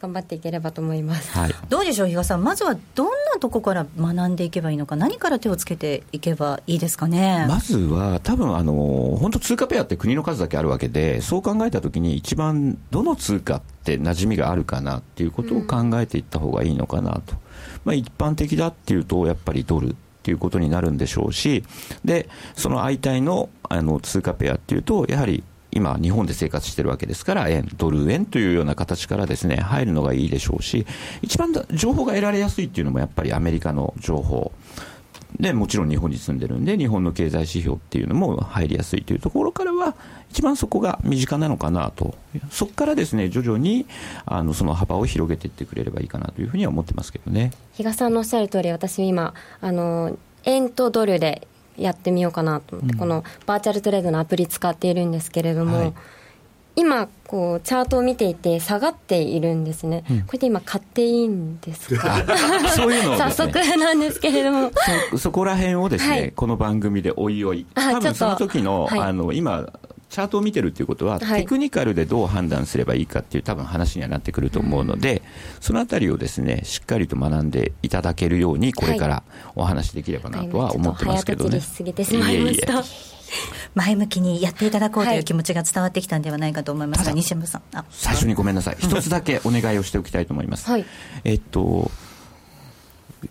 [0.00, 1.30] 頑張っていければと思います。
[1.36, 7.46] はい、どうでしょう比嘉さん、まずはどんなとこから学んでいけばいいのか、何から手をつけていけばいいですかね？
[7.48, 17.43] まずは多分あの本当通貨ペアって国の数だけあるわけで、そう考えたときに一番どの通貨って馴染みがあるかなっていうことを考えていった方がいいのかなと。
[17.84, 21.64] まあ、一般的だっていうと、やっぱりドルっていうことになるんでしょうし、
[22.04, 25.42] で、その相対のあの通貨ペアっていうと、やはり
[25.74, 30.86] 今、日本で生活してるわけですから、円、ドル円というような形からですね、入るのがいいでしょうし、
[31.20, 34.52] 一番情報が得られやすいっていうのもやっぱりアメリカの情報。
[35.40, 39.96] で、もちろん日本に住んでるんで、日本の経済指標っていうのも入りやすいというところからは、
[40.34, 42.16] 一番そこが身近なのかなと、
[42.50, 43.86] そこからですね徐々に
[44.26, 47.52] あのその幅を広げていってくれればいいかなというふうには思ってますけどね。
[47.74, 51.46] 比嘉さんのおっしゃる通り、私、今あの、円とドルで
[51.78, 55.78] やってみようかなと思って、うん、このバーチャルトレードのアプリ使っているんですけれども。
[55.78, 55.92] はい。
[56.76, 62.16] 今こうチャートを見ていて下がっているんですね、うん、これで今買っていいんですか？
[62.74, 64.72] そういうの、ね、 早速なんですけれども。
[65.12, 67.64] そそこら辺をですね、はい、この番組でおいおい。
[67.74, 69.68] 多分その時の、はい、あの今
[70.14, 75.22] チャートを見てるっていうことは、はい、テクニカルでどう判断すればいいかっていう多分話にはなってくると思うので、うん、
[75.60, 79.24] そのあたりをですねしっかりと学んでいただけるようにこれから
[79.56, 81.60] お話できればなとは思ってますけどね。
[83.74, 87.62] 前向きにやっていただこうという気持ちが伝わってきたんではないかと思いますが、西山さん。
[87.90, 88.76] 最初にごめんなさい。
[88.78, 90.84] 一つだけお願いをしておきたいと思います、はい、
[91.24, 91.90] えっと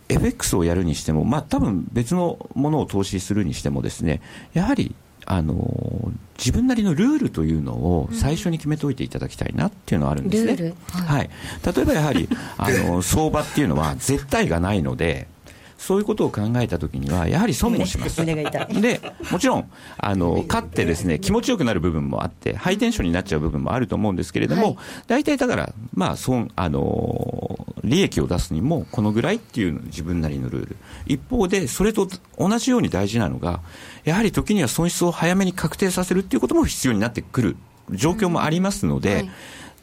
[0.10, 4.22] FX をやるにしても、まあ多分別のものを投資するにしてもですね
[4.54, 4.93] やはり
[5.25, 10.73] あの自分なりのルールというのを最初に決めておいていただきたいなっていうのはあるんですね。
[10.89, 11.29] はい、はい、
[11.75, 15.27] 例えばやはりあの相場っていうのは絶対がないので。
[15.84, 18.26] そういうことを考えたときには、やはり損もします。
[18.26, 30.78] で、もちろん、あの、勝ってですね、気持ちよくなる部分もあって、ハイテンションになっちゃう部分もあると思うんですけれども、大体だから、まあ、損、あの、利益を出すにも、このぐらいっていう自分なりのルール。
[31.06, 33.60] 一方で、それと同じように大事なのが、
[34.06, 37.58] やはり時には損失を早めに確定させるっていうことも必要になってくる
[37.91, 39.32] 状況もありますので、はい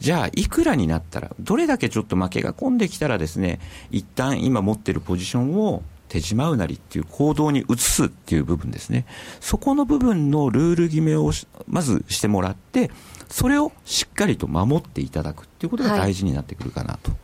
[0.01, 3.61] じゃあ、いくらになったら、どれだけちょっと負けが込んできたらですね、
[3.91, 9.05] 一旦今持ってるポジションを手じまうなりっていう行動に移すっていう部分ですね。
[9.41, 11.33] そこの部分のルール決めを
[11.69, 12.91] まずしてもらって、
[13.29, 17.11] それをしっかりと守っていただくっていうことが大事になってくるかなと。
[17.11, 17.21] はい、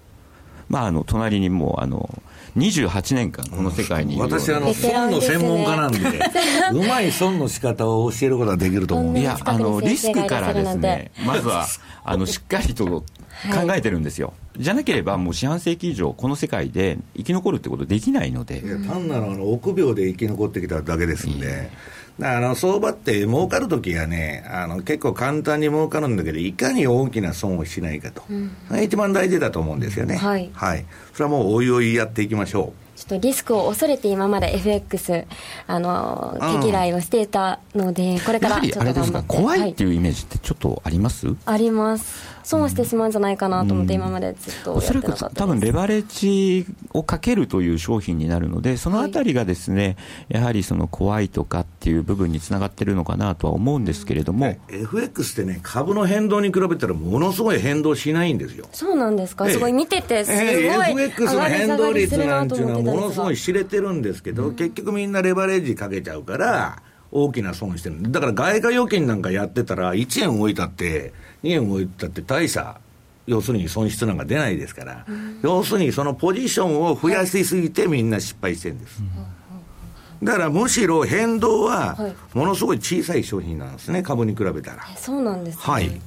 [0.69, 2.23] まあ、あの、隣にもう、あの、
[2.57, 5.99] 28年間この世界に私あの損の専門家なんで
[6.73, 9.19] うまい損の仕方を教えることができると思う。
[9.19, 11.67] いやあのリスクからですねまずは
[12.03, 13.05] あのしっかりと考
[13.75, 18.63] えてるんですよ、はい、じゃなければもう四半世紀以上この世界で生き残るってことできないので。
[18.65, 21.71] いや単なるあの臆病で生き残ってきただけですんで、
[22.23, 32.87] あの相場って儲かるときはねあの結構簡単に儲かるんだけどいかに大きな損をしないかと、うん、が一番大事だと思うんですよね、はい、はい、それはもうおいおいやっていきましょう。
[32.97, 35.27] ちょっとリスクを恐れて今まで FX
[35.67, 39.29] あの毛嫌いをしていたので、これからちょっと頑張って。
[39.29, 49.97] 怖いっていうイメージってちょっとあります、はい、あります損してしまうんじゃないかなと思って、今までずっとおそらく多分レバレッジをかけるという商品になるので、そのあたりがですね、
[50.29, 58.69] やはりその怖いとかっていう部分につながってるのかなとは思うんですけれども、FX ってね、株の変動に比べたら、ものすごい変動しないんですよ。
[58.71, 66.81] そうなんですか、すごい見てて、すごい、えー、FX の変動率なんていうのは、ものすごい知れてるんですけど、結局みんなレバレッジかけちゃうから、
[67.11, 67.97] 大きな損してる。
[68.11, 72.79] だから外貨預金なんかやってたら、1円動いたって、2円動いたって大差
[73.27, 79.03] 要するに損失なんか出ないですから、うん、要するにそのポジションを増やしすぎてみんな失敗してるんです。
[80.23, 81.99] だからむしろ変動は
[82.33, 84.87] ものすごい小さい商品なんですね、株に比べたら。
[84.97, 86.01] そうなんです、ね、はい。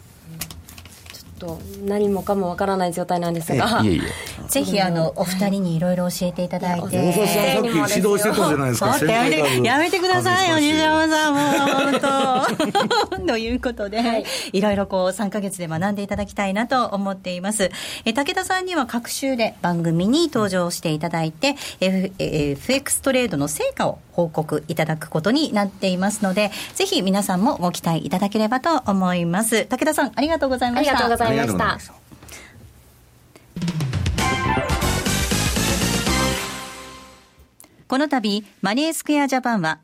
[1.39, 4.02] と何もかもわからない状態なんですが、いえいえ。
[4.49, 9.06] ぜひあのお二人にいろいろ教えていただいて、大沢さんさっき指導してたじゃないですか。
[9.06, 13.25] やめてやめてくださいよ西山さんもう本当。
[13.28, 17.71] ということで、はい、いろいろこう3か月で学んでいただきたいなと思っています。
[18.06, 29.66] え武田さんには各週で番組に登場していただいて、F、FX トレードの成果を報告いただくことになっていますのでぜひ皆さんもご期待いただければと思います。
[29.66, 30.92] 武田さんありがとうございました。
[30.92, 31.94] ありがとうございました。
[37.88, 39.80] この度マネースクエアジャパンは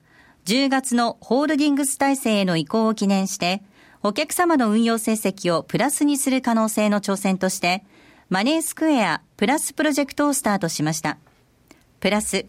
[0.45, 3.63] 10月のホールディングス体制への移行を記念して
[4.03, 7.83] お客様の運用成績をプラスにする可能性の挑戦として、
[8.29, 11.17] マネースクエアプラスプロジェクトをスタートしました。
[11.99, 12.45] プラス、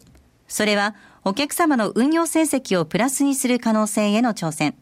[0.49, 0.95] それは
[1.29, 4.77] お客様の運用成績をプラスにする可能性への挑戦。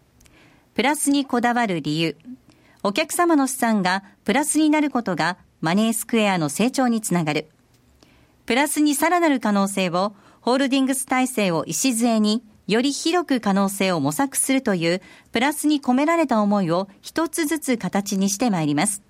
[0.75, 2.19] プラスにこだわる理由。
[2.83, 7.49] お客様の資産がプラスになることがマネースクエアの成長につながる。
[8.45, 15.01] プラスにさらなる可能性をホールディングス体制を礎により広く可能性を模索するという
[15.33, 19.01] プラスに込められた思いを一つずつ形にしてまいります。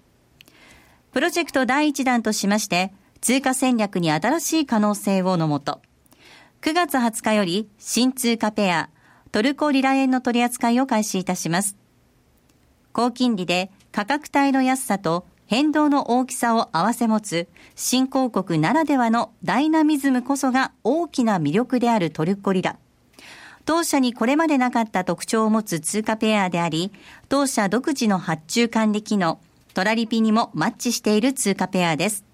[1.10, 5.82] プロジェクト第1弾としまして、通貨戦略に新しい可能性をのもと、
[6.64, 8.88] 9月20日より新通貨ペア、
[9.32, 11.76] トルコリラ円の取り扱いを開始いたします。
[12.94, 22.78] 高金利で価格帯の安さと変動の大きさを併せ持つ新興国ならではのダイナミズムこそが大きな魅力であるトルコリラ。
[23.66, 26.92] 当社にこれまでなかった特徴を持つ通貨ペアであり、
[27.28, 29.38] 当社独自の発注管理機能、
[29.74, 32.24] トラリピにもマッチしている通貨ペアです。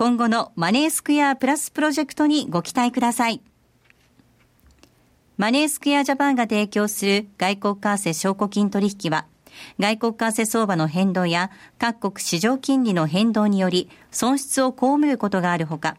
[0.00, 3.42] 今後のマネースクエアプラスプロジェクトにご期待ください。
[5.36, 9.26] マネースクエアジャパンが提供する外国為替証拠金取引は、
[9.78, 15.98] 外国為替相場の変動や各国市場金利の変動により損失を被ることがあるほか、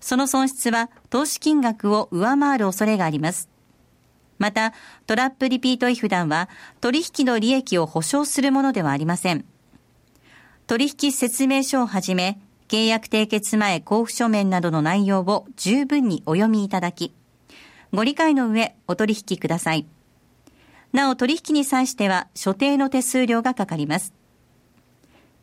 [0.00, 3.48] その損失は投資金額を上回る恐れがあります。
[4.36, 4.74] また、
[5.06, 6.50] トラップリピート違反団は
[6.82, 9.46] 取引の利益を保証するものではありません。
[10.66, 12.38] 取引説明書をはじめ、
[12.68, 17.14] 契約締結前交付書面などの内容を十分にお読みいただき、
[17.92, 19.86] ご理解の上お取引ください。
[20.92, 24.12] なお取引に際しては所定の手数料がかかります。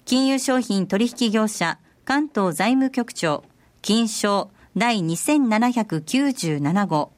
[0.05, 3.43] 金融商品取引業者関東財務局長
[3.81, 7.11] 金賞第2797号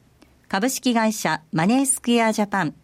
[0.48, 2.74] 株式会社マネースクエアジャパン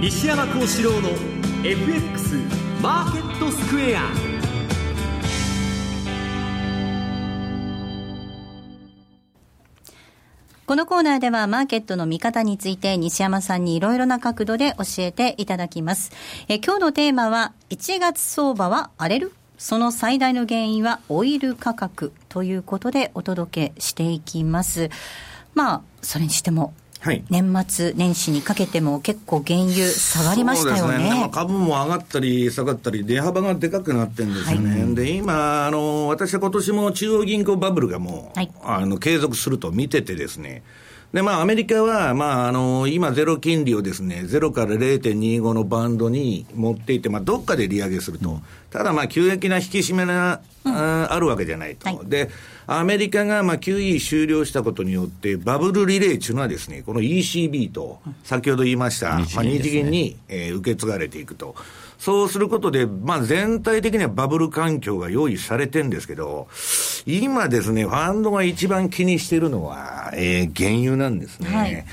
[0.00, 2.36] 西山幸四郎の FX
[2.80, 4.00] マーケットスクエア
[10.64, 16.12] このコーナーではマーケットの見方について西山さんにいろいろな角度で教えていただきます。
[16.48, 19.34] え今日のテーマは1月相場は荒れる？
[19.58, 24.88] その最大の原因はオイル価格ということでお届けしていきます。
[25.54, 30.98] まあ、それにしてもはい、年末年始にかけても結構原油下がりましたよね。
[30.98, 34.82] ね株も上がったり下がったり、出幅がでかくなってるんですよね。
[34.82, 40.62] はい、で、今、あの、私は今年も中央銀行バブルがもう、はい、あの、継続すると見ててですね、
[41.12, 48.30] で、まあ、アメリカは、まあ、あの、今、ゼロ金利をですね、0から0.25のバンドに持っていって、まあ、どっかで利上げすると。
[48.30, 50.72] うん、ただ、まあ、急激な引き締めが、うん、
[51.12, 51.88] あるわけじゃないと。
[51.88, 52.30] はい、で、
[52.68, 61.56] アメリカが、まあ、QE 終了したことによって、バブルリレーというのはですね、この ECB と、先ほど言いました、日銀、ね、まあ、日銀に、えー、受け継がれていくと。
[62.00, 66.48] そうすることで、まあ、全体的にはバブル環境が用意されてるんですけど、
[67.04, 71.48] 今ですね、ファンドが一番気にしているのは、えー、原油なんですね。
[71.54, 71.84] はい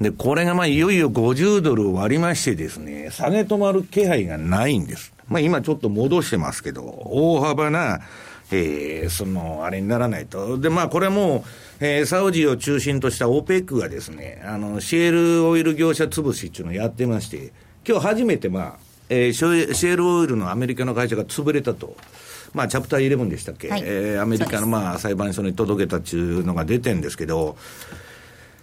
[0.00, 5.12] で、これがまあいよいよ50ドルを割りましてですね、下げ止まる気配がないんです。
[5.26, 7.98] まあ今ちょっと戻してますけど、大幅な、
[8.52, 10.56] えー、その、あれにならないと。
[10.56, 11.44] で、まあこれも、
[11.80, 17.52] えー、サウジを中心とした OPEC がですね、あの、シェールオイル業者潰しっていうのをやってまして、
[17.84, 21.96] 今日初めてまあ、えー、シェールオイルのアメリカの会社が潰れたと。
[22.54, 27.58] まあ、チャプター11でしたっけ、はい、えー、アメリカのまあ裁判所に届けたっていうのが出てるんですけど、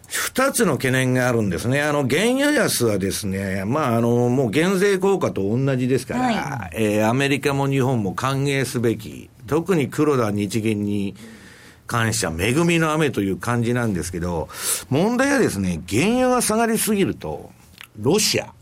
[0.08, 1.82] 二つの懸念があるんですね。
[1.82, 11.16] あの、原油安はですね、まあ、あの、もう減税効果と同じですから、はい、えー、アメリカも日本も歓迎すべき、特に黒田日銀に
[11.88, 14.48] 関しては恵みの雨という感じなんですけど、
[14.90, 17.52] 問題はですね、原油が下がりすぎると、
[18.00, 18.54] ロシア、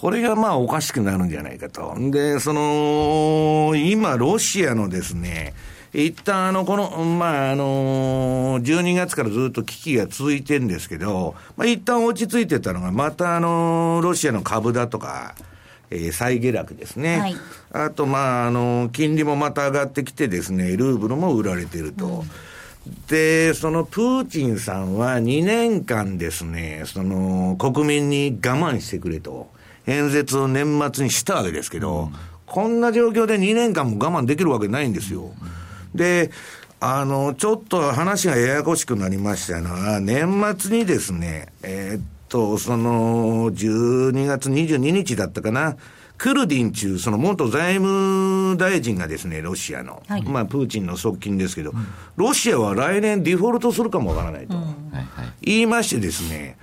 [0.00, 1.94] これがまあおかしくなるんじゃないかと。
[2.10, 5.52] で、その、今、ロシアのですね、
[5.92, 15.34] 一旦あの、この、まあ、あの、12月からずっと危機が続いてるんですけど、まあ、一旦落ち着いてたのが、またあの、ロシアの株だとか、
[15.90, 17.18] えー、再下落ですね。
[17.18, 17.36] はい、
[17.72, 22.06] あと、まあ、あの、金利もまた上がってきてですね、ルーブルも売られてると。
[22.06, 22.30] うん
[23.08, 29.50] で、そのプーチンさんは2年間ですね、その国民に我慢してくれと。
[29.86, 32.12] 演説を年末にしたわけですけど、うん、
[32.46, 35.30] こんな状況で2年間も我慢できるわけないんですよ。
[35.94, 36.30] で、
[36.80, 45.76] あの、ちょっと話がややこしくなりましたのは、年末にですね、えー、っと、その、12月22日だったかな、
[46.16, 54.56] クルディン中、その元財務大臣がですね、ロシアの、はい、まあ、プーチンの側近ですけど、うん、ロシアは来年デフォルトするかもわからないと。
[54.56, 54.74] うん
[55.42, 56.56] 言いましてですね、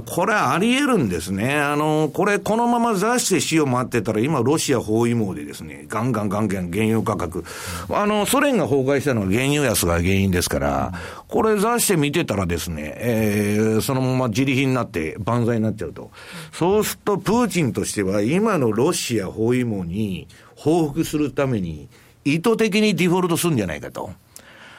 [0.00, 1.56] これあり得るんですね。
[1.56, 7.44] あの、これこのまま座して死を待ってたら、今ロシア包囲網でですね、ガンガンガンガン原油価格。
[7.90, 10.92] あの、ソ連が崩壊したのは原油安が原因ですから、
[11.28, 16.10] これ座して見てたらですね、えー、そのまま自利品になって万歳になっちゃうと。
[16.52, 20.26] そうすると、プーチンとしては今のロシア包囲網に
[20.56, 21.88] 報復するために、
[22.24, 24.12] 意図的にデフォルトするんじゃないかと。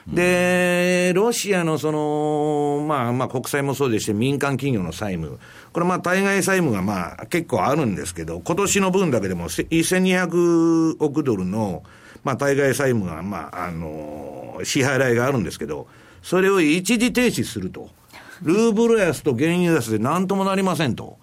[0.08, 5.39] で、ロシアのその、まあまあ国債もそうでして民間企業の債務、
[5.72, 11.84] これまあ対外債務がまあ結構あるんですけど、今年の分だけでも1200億ドルの
[12.24, 15.88] まあ対外債務がまああの、支払いがあるんですけど、
[16.22, 17.89] それを一時停止すると。
[18.41, 21.18] ルーブル安と原油安で何ともなりませんと。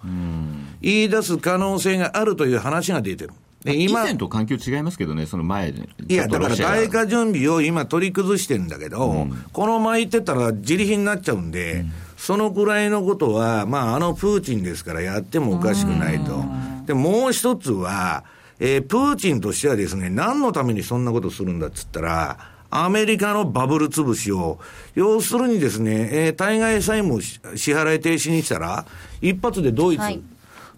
[0.80, 3.30] 言い出す可能性があるという話が出てる。
[3.64, 5.86] で今以前と環境違いますけどね、その前で。
[6.08, 16.42] いや、だから外貨準備を今取り崩してるんだけど、うん、このまま言ってたら自利品になっちゃうんで、うん、そのぐらいのことは、まあ、あのプーチンですからやってもおかしくないと。
[16.86, 18.24] で、もう一つは、
[18.60, 22.38] えー、プーチンとしてはですね、何のためにそんなことするんだっつったら、
[22.70, 24.58] アメリカのバブル潰しを、
[24.94, 28.86] 要するにですね、えー、対外債務支払い停止にしたら、
[29.20, 30.22] 一発でドイツ、はい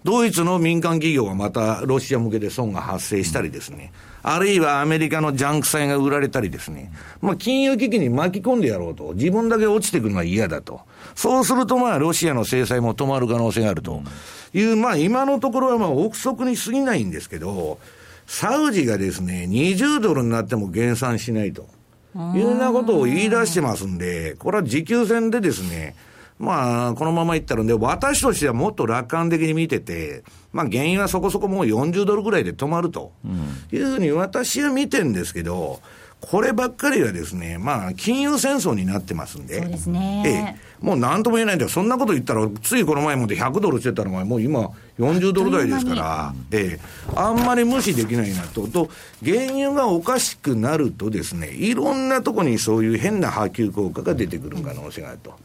[0.03, 6.91] ドイツの民間企業がまたロシア向けで損が発生したりですね、あるいはアメリカのジャンク債が売られたりですね、
[7.21, 10.81] まあ、金融危機に巻き込んでやろうと、自分だけ落ちてくるのは嫌だと。
[11.15, 14.01] そうすると、まあ、ロシアの制裁も止まる可能性があると
[14.53, 17.79] いう、まあ、今のところはまあ、憶測に過ぎないんですけど、
[18.25, 21.67] サウジがですね、20ドルになっても減産しないと。
[22.15, 25.95] いうようなことを言い出してますんで、これは持久戦でですね、
[26.39, 33.11] まあ、このままいったらで、私としてはもっと楽観的に見てて、まあ、原因はそこそこもう40ドルぐらいで止まると
[33.71, 35.81] いうふうに私は見てるんですけど、
[36.23, 40.23] こればっかりはですね、まあ、金融戦争になってますんで、そうですね。
[40.25, 41.69] ええ、もうなんとも言えないんだよ。
[41.69, 44.69] そんなこと言ったら、ついこの前まで100ドルしてたのが、もう今、
[44.99, 46.79] 40ドル台ですから、ええ、
[47.13, 48.67] あんまり無視できないなと。
[48.67, 48.89] と、
[49.23, 55.35] 原油がおかしくなるとですね、いろんなとこにそういう変な波及効果が出てくる可能性があると。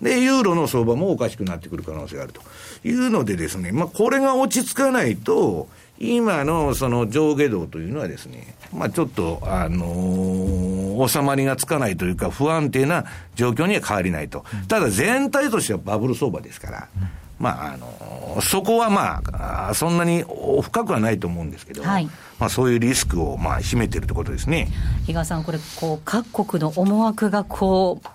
[0.00, 2.42] で、ユーロの相場もおかしくなってくる可能性があると
[2.84, 5.68] いうのでですね、まあ、これが落ち着かないと、
[5.98, 14.44] 今のその上下動というのはですね、まあ、ちょっと、あのー、収まりがつかないというか、不安定な状況には変わりないと。
[14.68, 16.88] ただ全体としてはバブル相場ですから、
[17.38, 20.22] まあ、あのー、そこはまあ、そんなに
[20.62, 22.06] 深くはないと思うんですけど、はい、
[22.38, 24.68] まあ、そういうリスクをまあ秘めてるということですね。
[25.06, 28.08] 比嘉さん、これ、こう、各国の思惑がこう、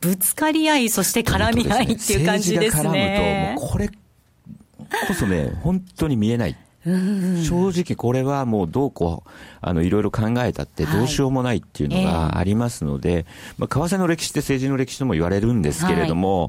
[0.00, 3.56] ぶつかり合い、そして絡み合いっていう感じですね。
[3.58, 6.56] これこそね、本当に見えない。
[6.84, 9.30] 正直これはもうどうこう、
[9.60, 13.24] あの、いろいろ考えたってどうしようもないっていうのがありますので、はいえー、
[13.58, 16.48] まあ、為替の歴史って政治の歴史とも言われるんですけれども、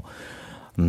[0.78, 0.84] い、う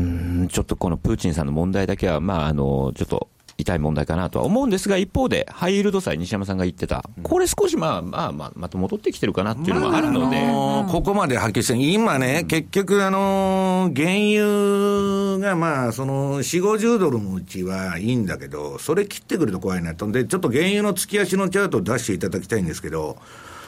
[0.46, 10.46] ん、ちょっとこのプーチンさんの問題だけは、まあ、あの、ちょっと痛い問題かなとは思うんですが、一方で、ハイイールド債、西山さんが言ってた、これ少しまあまあまあ、また戻ってきてるかなっていうのもあるので。
[10.46, 20.12] まあ、ここまではっきりして、今ね、結局、あの、原油がまあ、その、4、50ドルのうちはいいんだけど、それ切ってくると怖いなと。
[20.12, 23.18] で、ちょっと原油の月足のチャートを出していただきたいんですけど、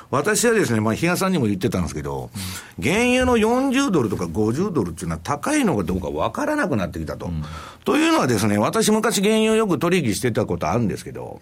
[0.10, 2.30] 私はですね、まあ、比嘉さんにも言ってたんですけど、
[2.82, 7.28] 原油の40ドルとか50ドルっていうのは高いのかどうか分からなくなってきたと。
[7.28, 7.44] うん、
[7.84, 11.42] というのはですね、私昔原油よく取引してたことあるんですけど、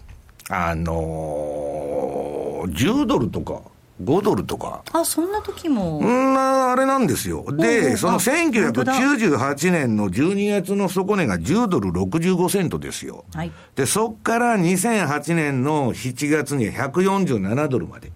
[0.49, 3.61] あのー、10ドルとか、
[4.03, 4.83] 5ドルとか。
[4.91, 6.01] あ、そんな時も。
[6.01, 7.45] んな、あれなんですよ。
[7.51, 13.23] で、その1998年の12月の底値が10ドル65セントですよ。
[13.33, 18.11] はい、で、そっから2008年の7月に147ドルまで。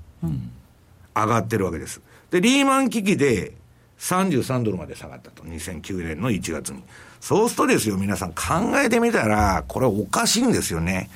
[1.16, 2.02] 上がってるわけです。
[2.32, 3.54] で、リーマン危機で
[4.00, 5.44] 33ドルまで下がったと。
[5.44, 6.84] 2009年の1月に。
[7.20, 11.10] そうするとですよ、皆さん考えてみたら、これおかしいんですよね。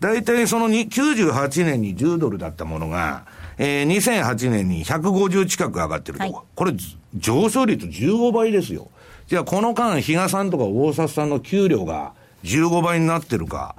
[0.00, 3.24] 大体その98年に10ドルだったものが、
[3.58, 6.24] えー、2008年に150近く上がってると。
[6.24, 6.72] はい、これ
[7.14, 8.88] 上昇率15倍ですよ。
[9.26, 12.12] じゃあこの間、比嘉さんとか大札さんの給料が
[12.44, 13.74] 15倍になってるか。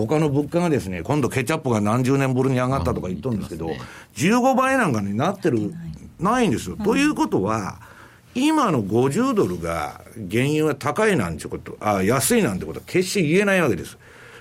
[0.00, 3.80] 他の物価がですね、今度ケチャップが何十年ぶりに上がったとか言っとるんですけど、ね、
[4.16, 5.72] 15倍なんかになってる、
[6.18, 6.76] ないんですよ。
[6.76, 7.80] ということは、
[8.34, 13.96] 今の50ドルが原油は高いなんてこと、あ安いなんてことは決して言えないわけです。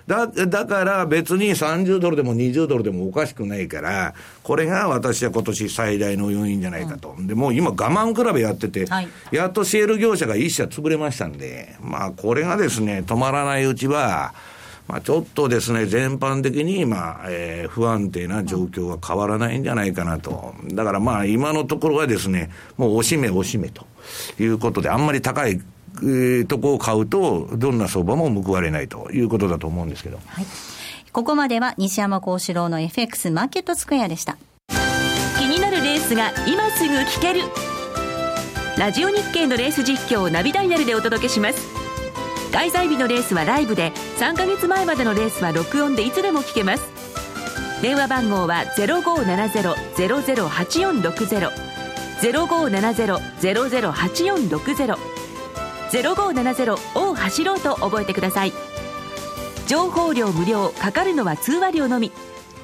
[0.08, 7.16] だ、だから別に30ドルでも20ドルでもおかしくないから、これが私は今年最大の要因じゃないかと。
[7.18, 14.34] うん、で、もう今我慢比べやってて、はい、やっとシェール業者が一社潰れましたんで、まあこれがですね、止まらないうちは、
[14.88, 20.54] まあ、ちょっとですね、全般的に、まあえー、不安定な状況は変わらないんじゃないかなと。
[20.74, 23.86] だからまあ、今のところはですね、もうおしめおしめと
[24.40, 25.62] いうことで、あんまり高い、
[25.98, 30.20] えー、とこを買うと、どんな相場も報われないということだと思うんですけど。
[30.28, 30.46] はい。
[31.12, 34.38] ここまでは西山幸四郎の FX マーケットスクエアでした。
[35.38, 37.42] 気になるレースが今すぐ聞ける。
[38.78, 41.83] ラジオ日経のレース実況をナビダイヤルでお届けします。
[42.54, 46.84] 開催日のレースはライブで3ヶ月前までのレースは録音でいつでも聞けます。
[47.82, 51.50] 電話番号は0570-008460
[52.22, 54.98] 0570-008460
[55.90, 58.54] 0570を走ろうと覚えてください。
[59.68, 62.12] 情報量無料かかるのは通話料のみ。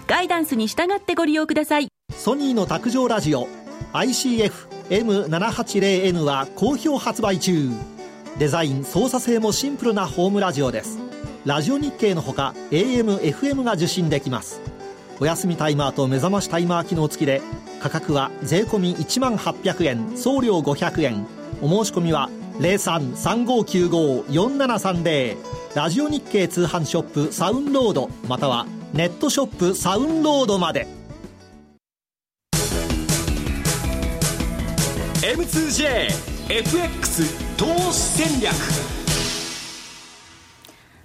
[0.05, 1.87] ガイダンスに従ってご利用ください。
[2.15, 3.47] ソニーの卓上ラジオ
[3.93, 7.71] ICF-M780N は好評発売中。
[8.37, 10.99] デザイン操作性もシンプルなホームラジオです。
[11.45, 14.61] ラジオ日経のほか AM、FM が受信できます。
[15.19, 17.41] お休みタイマーと目覚ましタイマー機能付きで
[17.81, 21.25] 価格は税込1万800円送料500円。
[21.61, 25.37] お申し込みは0335954730
[25.75, 30.87] ラジオ日経通販ショップサウンロードまたはネットショップサウンロードまで。
[35.21, 38.53] M2JFX 投資戦略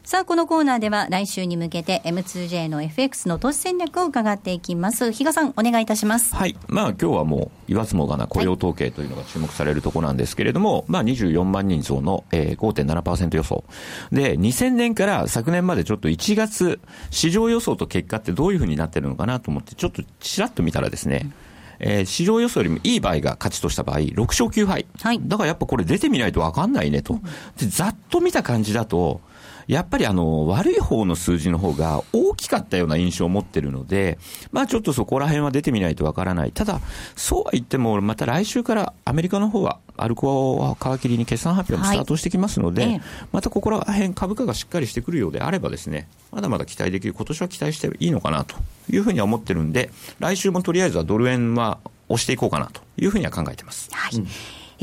[0.05, 5.11] さあ、このコーナーでは来週に向けて M2J の FX の投資戦略を伺っていきます。
[5.11, 6.33] 比嘉さん、お願いいたします。
[6.37, 6.57] はい。
[6.69, 13.65] まあ、今日はもう、言わずもがな雇用統計というのが注目されるところなんですけれども、はい、まあ、24万人増の、えー、5.7%予想。
[14.13, 16.79] で、2000年から昨年までちょっと1月、
[17.11, 21.35] 市場予想と結果ってどういうふうになってるのかなと思って、ちょっとちらっと見たらですね、うん
[21.79, 24.87] えー、市場予想よりもいい場合が勝ちとした場合、6勝9敗。
[25.01, 27.21] はい、だからやっぱこれ出てみないと分かんないねと。
[27.59, 29.21] で、ざっと見た感じだと、
[29.67, 34.19] やっぱりあの、悪い方の数字の方が大きかったような印象を持ってるので、
[34.53, 36.53] まあちょっとそこら辺は出てみないとわからない。
[36.53, 36.81] ただ、
[37.17, 43.03] そうは言っても、また来週からアメリカの方は、アルコア皮切りに決算発表もスタートしてきますので、はい、
[43.33, 48.57] またここら辺株価がしっかりしてくるようであればですね、まだまだ期待できる、今年は期待していいのかなと
[48.91, 53.89] いうふうには思ってるんで、来週もとりあえずはドル円は押していこうかなというふうには考えてます。
[53.93, 54.27] はい、うん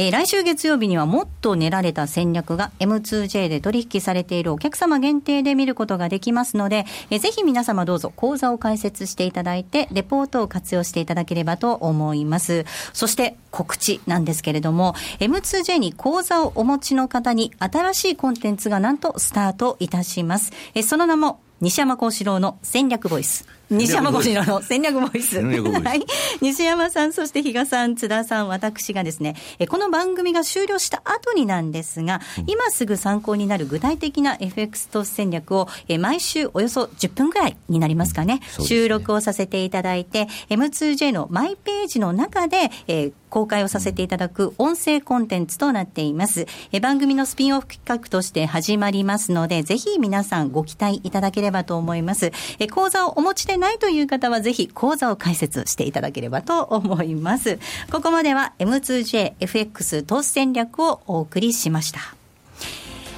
[0.02, 12.66] えー、来週月曜日にはもっと練られた戦略が M2J で取引されているお客様限定で見ることができますので、えー、ぜひ皆様どうぞ講座を開設していただいて、レポートを活用していただければと思います。
[12.93, 20.52] そして告知なんですけれども、M2J に講座をお持ちの方に新しいコンテンツがなんとスタートいたします。
[20.74, 23.45] えー、その名も、西山幸四郎の戦略ボイス。
[23.70, 25.39] 西山越郎の戦略ボイス。
[25.39, 26.03] はい。
[26.41, 29.36] 西山さん、そして比嘉さん、津田さん、私がですね、
[29.70, 35.68] この番組が終了した後になんですが、うん、今すぐ参考になる具体的な FX 投資戦略を、
[35.99, 46.45] 毎週およそ10分ぐらいになりますかね、うん、ね収録をさせていただいて、M2J のマイページの中で、えー、公開をさせていただく音声コンテンツとなっています。
[46.74, 52.32] え番組のスピンオフ企画として始まりますので、ぜひ皆さんご期待いただければればと思います。
[52.60, 57.60] え講座をお持ちでないという方はぜひ講座を開設していただければと思います。
[57.91, 62.16] ここまでは M2JFX 投資戦略をお送りしました。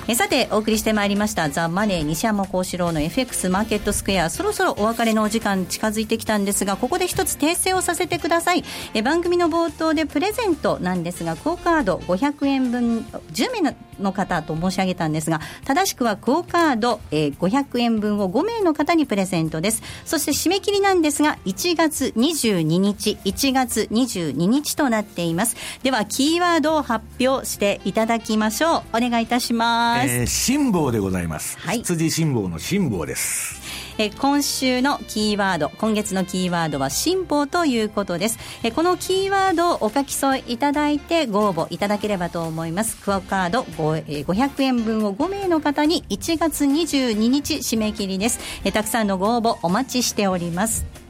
[0.05, 13.73] えさてお送りしてまいりました「ザ・マネー西山幸四郎の FX マーケットスクエア」そろそろお別れのお時間近づいてきたんですがここで一つ訂正をさせてくださいえ番組の冒頭でプレゼントなんですがクオ・カード500円分10名の
[14.11, 30.07] 方と申し上げたんですが正しくはクオ・カード、えー、500円分を5名の方にプレゼントですそして締め切りなんですが1月22日1月22日となっていますではキーワードを発表していただきましょうお願いいたしますます。
[30.09, 31.57] えー、辛抱でございます。
[31.59, 31.79] はい。
[31.79, 33.62] 羊辛抱の辛抱です。
[33.97, 38.39] え今週のキーワード今月のキーワードは辛抱ということです。
[38.63, 42.97] えこのキーワードをお書き添えいただいてご応募いただければと思います。
[42.97, 48.39] クオカード500円分を5名の方に1月22日締め切りです。
[48.63, 51.02] えたくさんのご応募お待ちしております。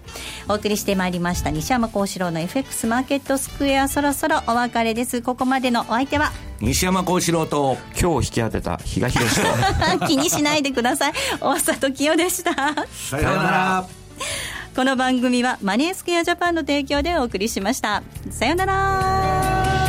[0.49, 3.87] お送りしてまいりました西山幸四郎の FX マーケットスクエア。
[3.87, 5.21] そろそろお別れです。
[5.21, 6.31] ここまでのお相手は？
[6.59, 7.77] 西山幸四郎と。
[7.99, 9.41] 今日引き当てた比嘉宏
[9.99, 11.13] と気にしないでください。
[11.39, 12.53] 大里清でした。
[12.91, 13.85] さようなら。
[14.75, 18.01] この番組はマネースクエアジャパンの提供でお送りしました。
[18.31, 19.87] さようなら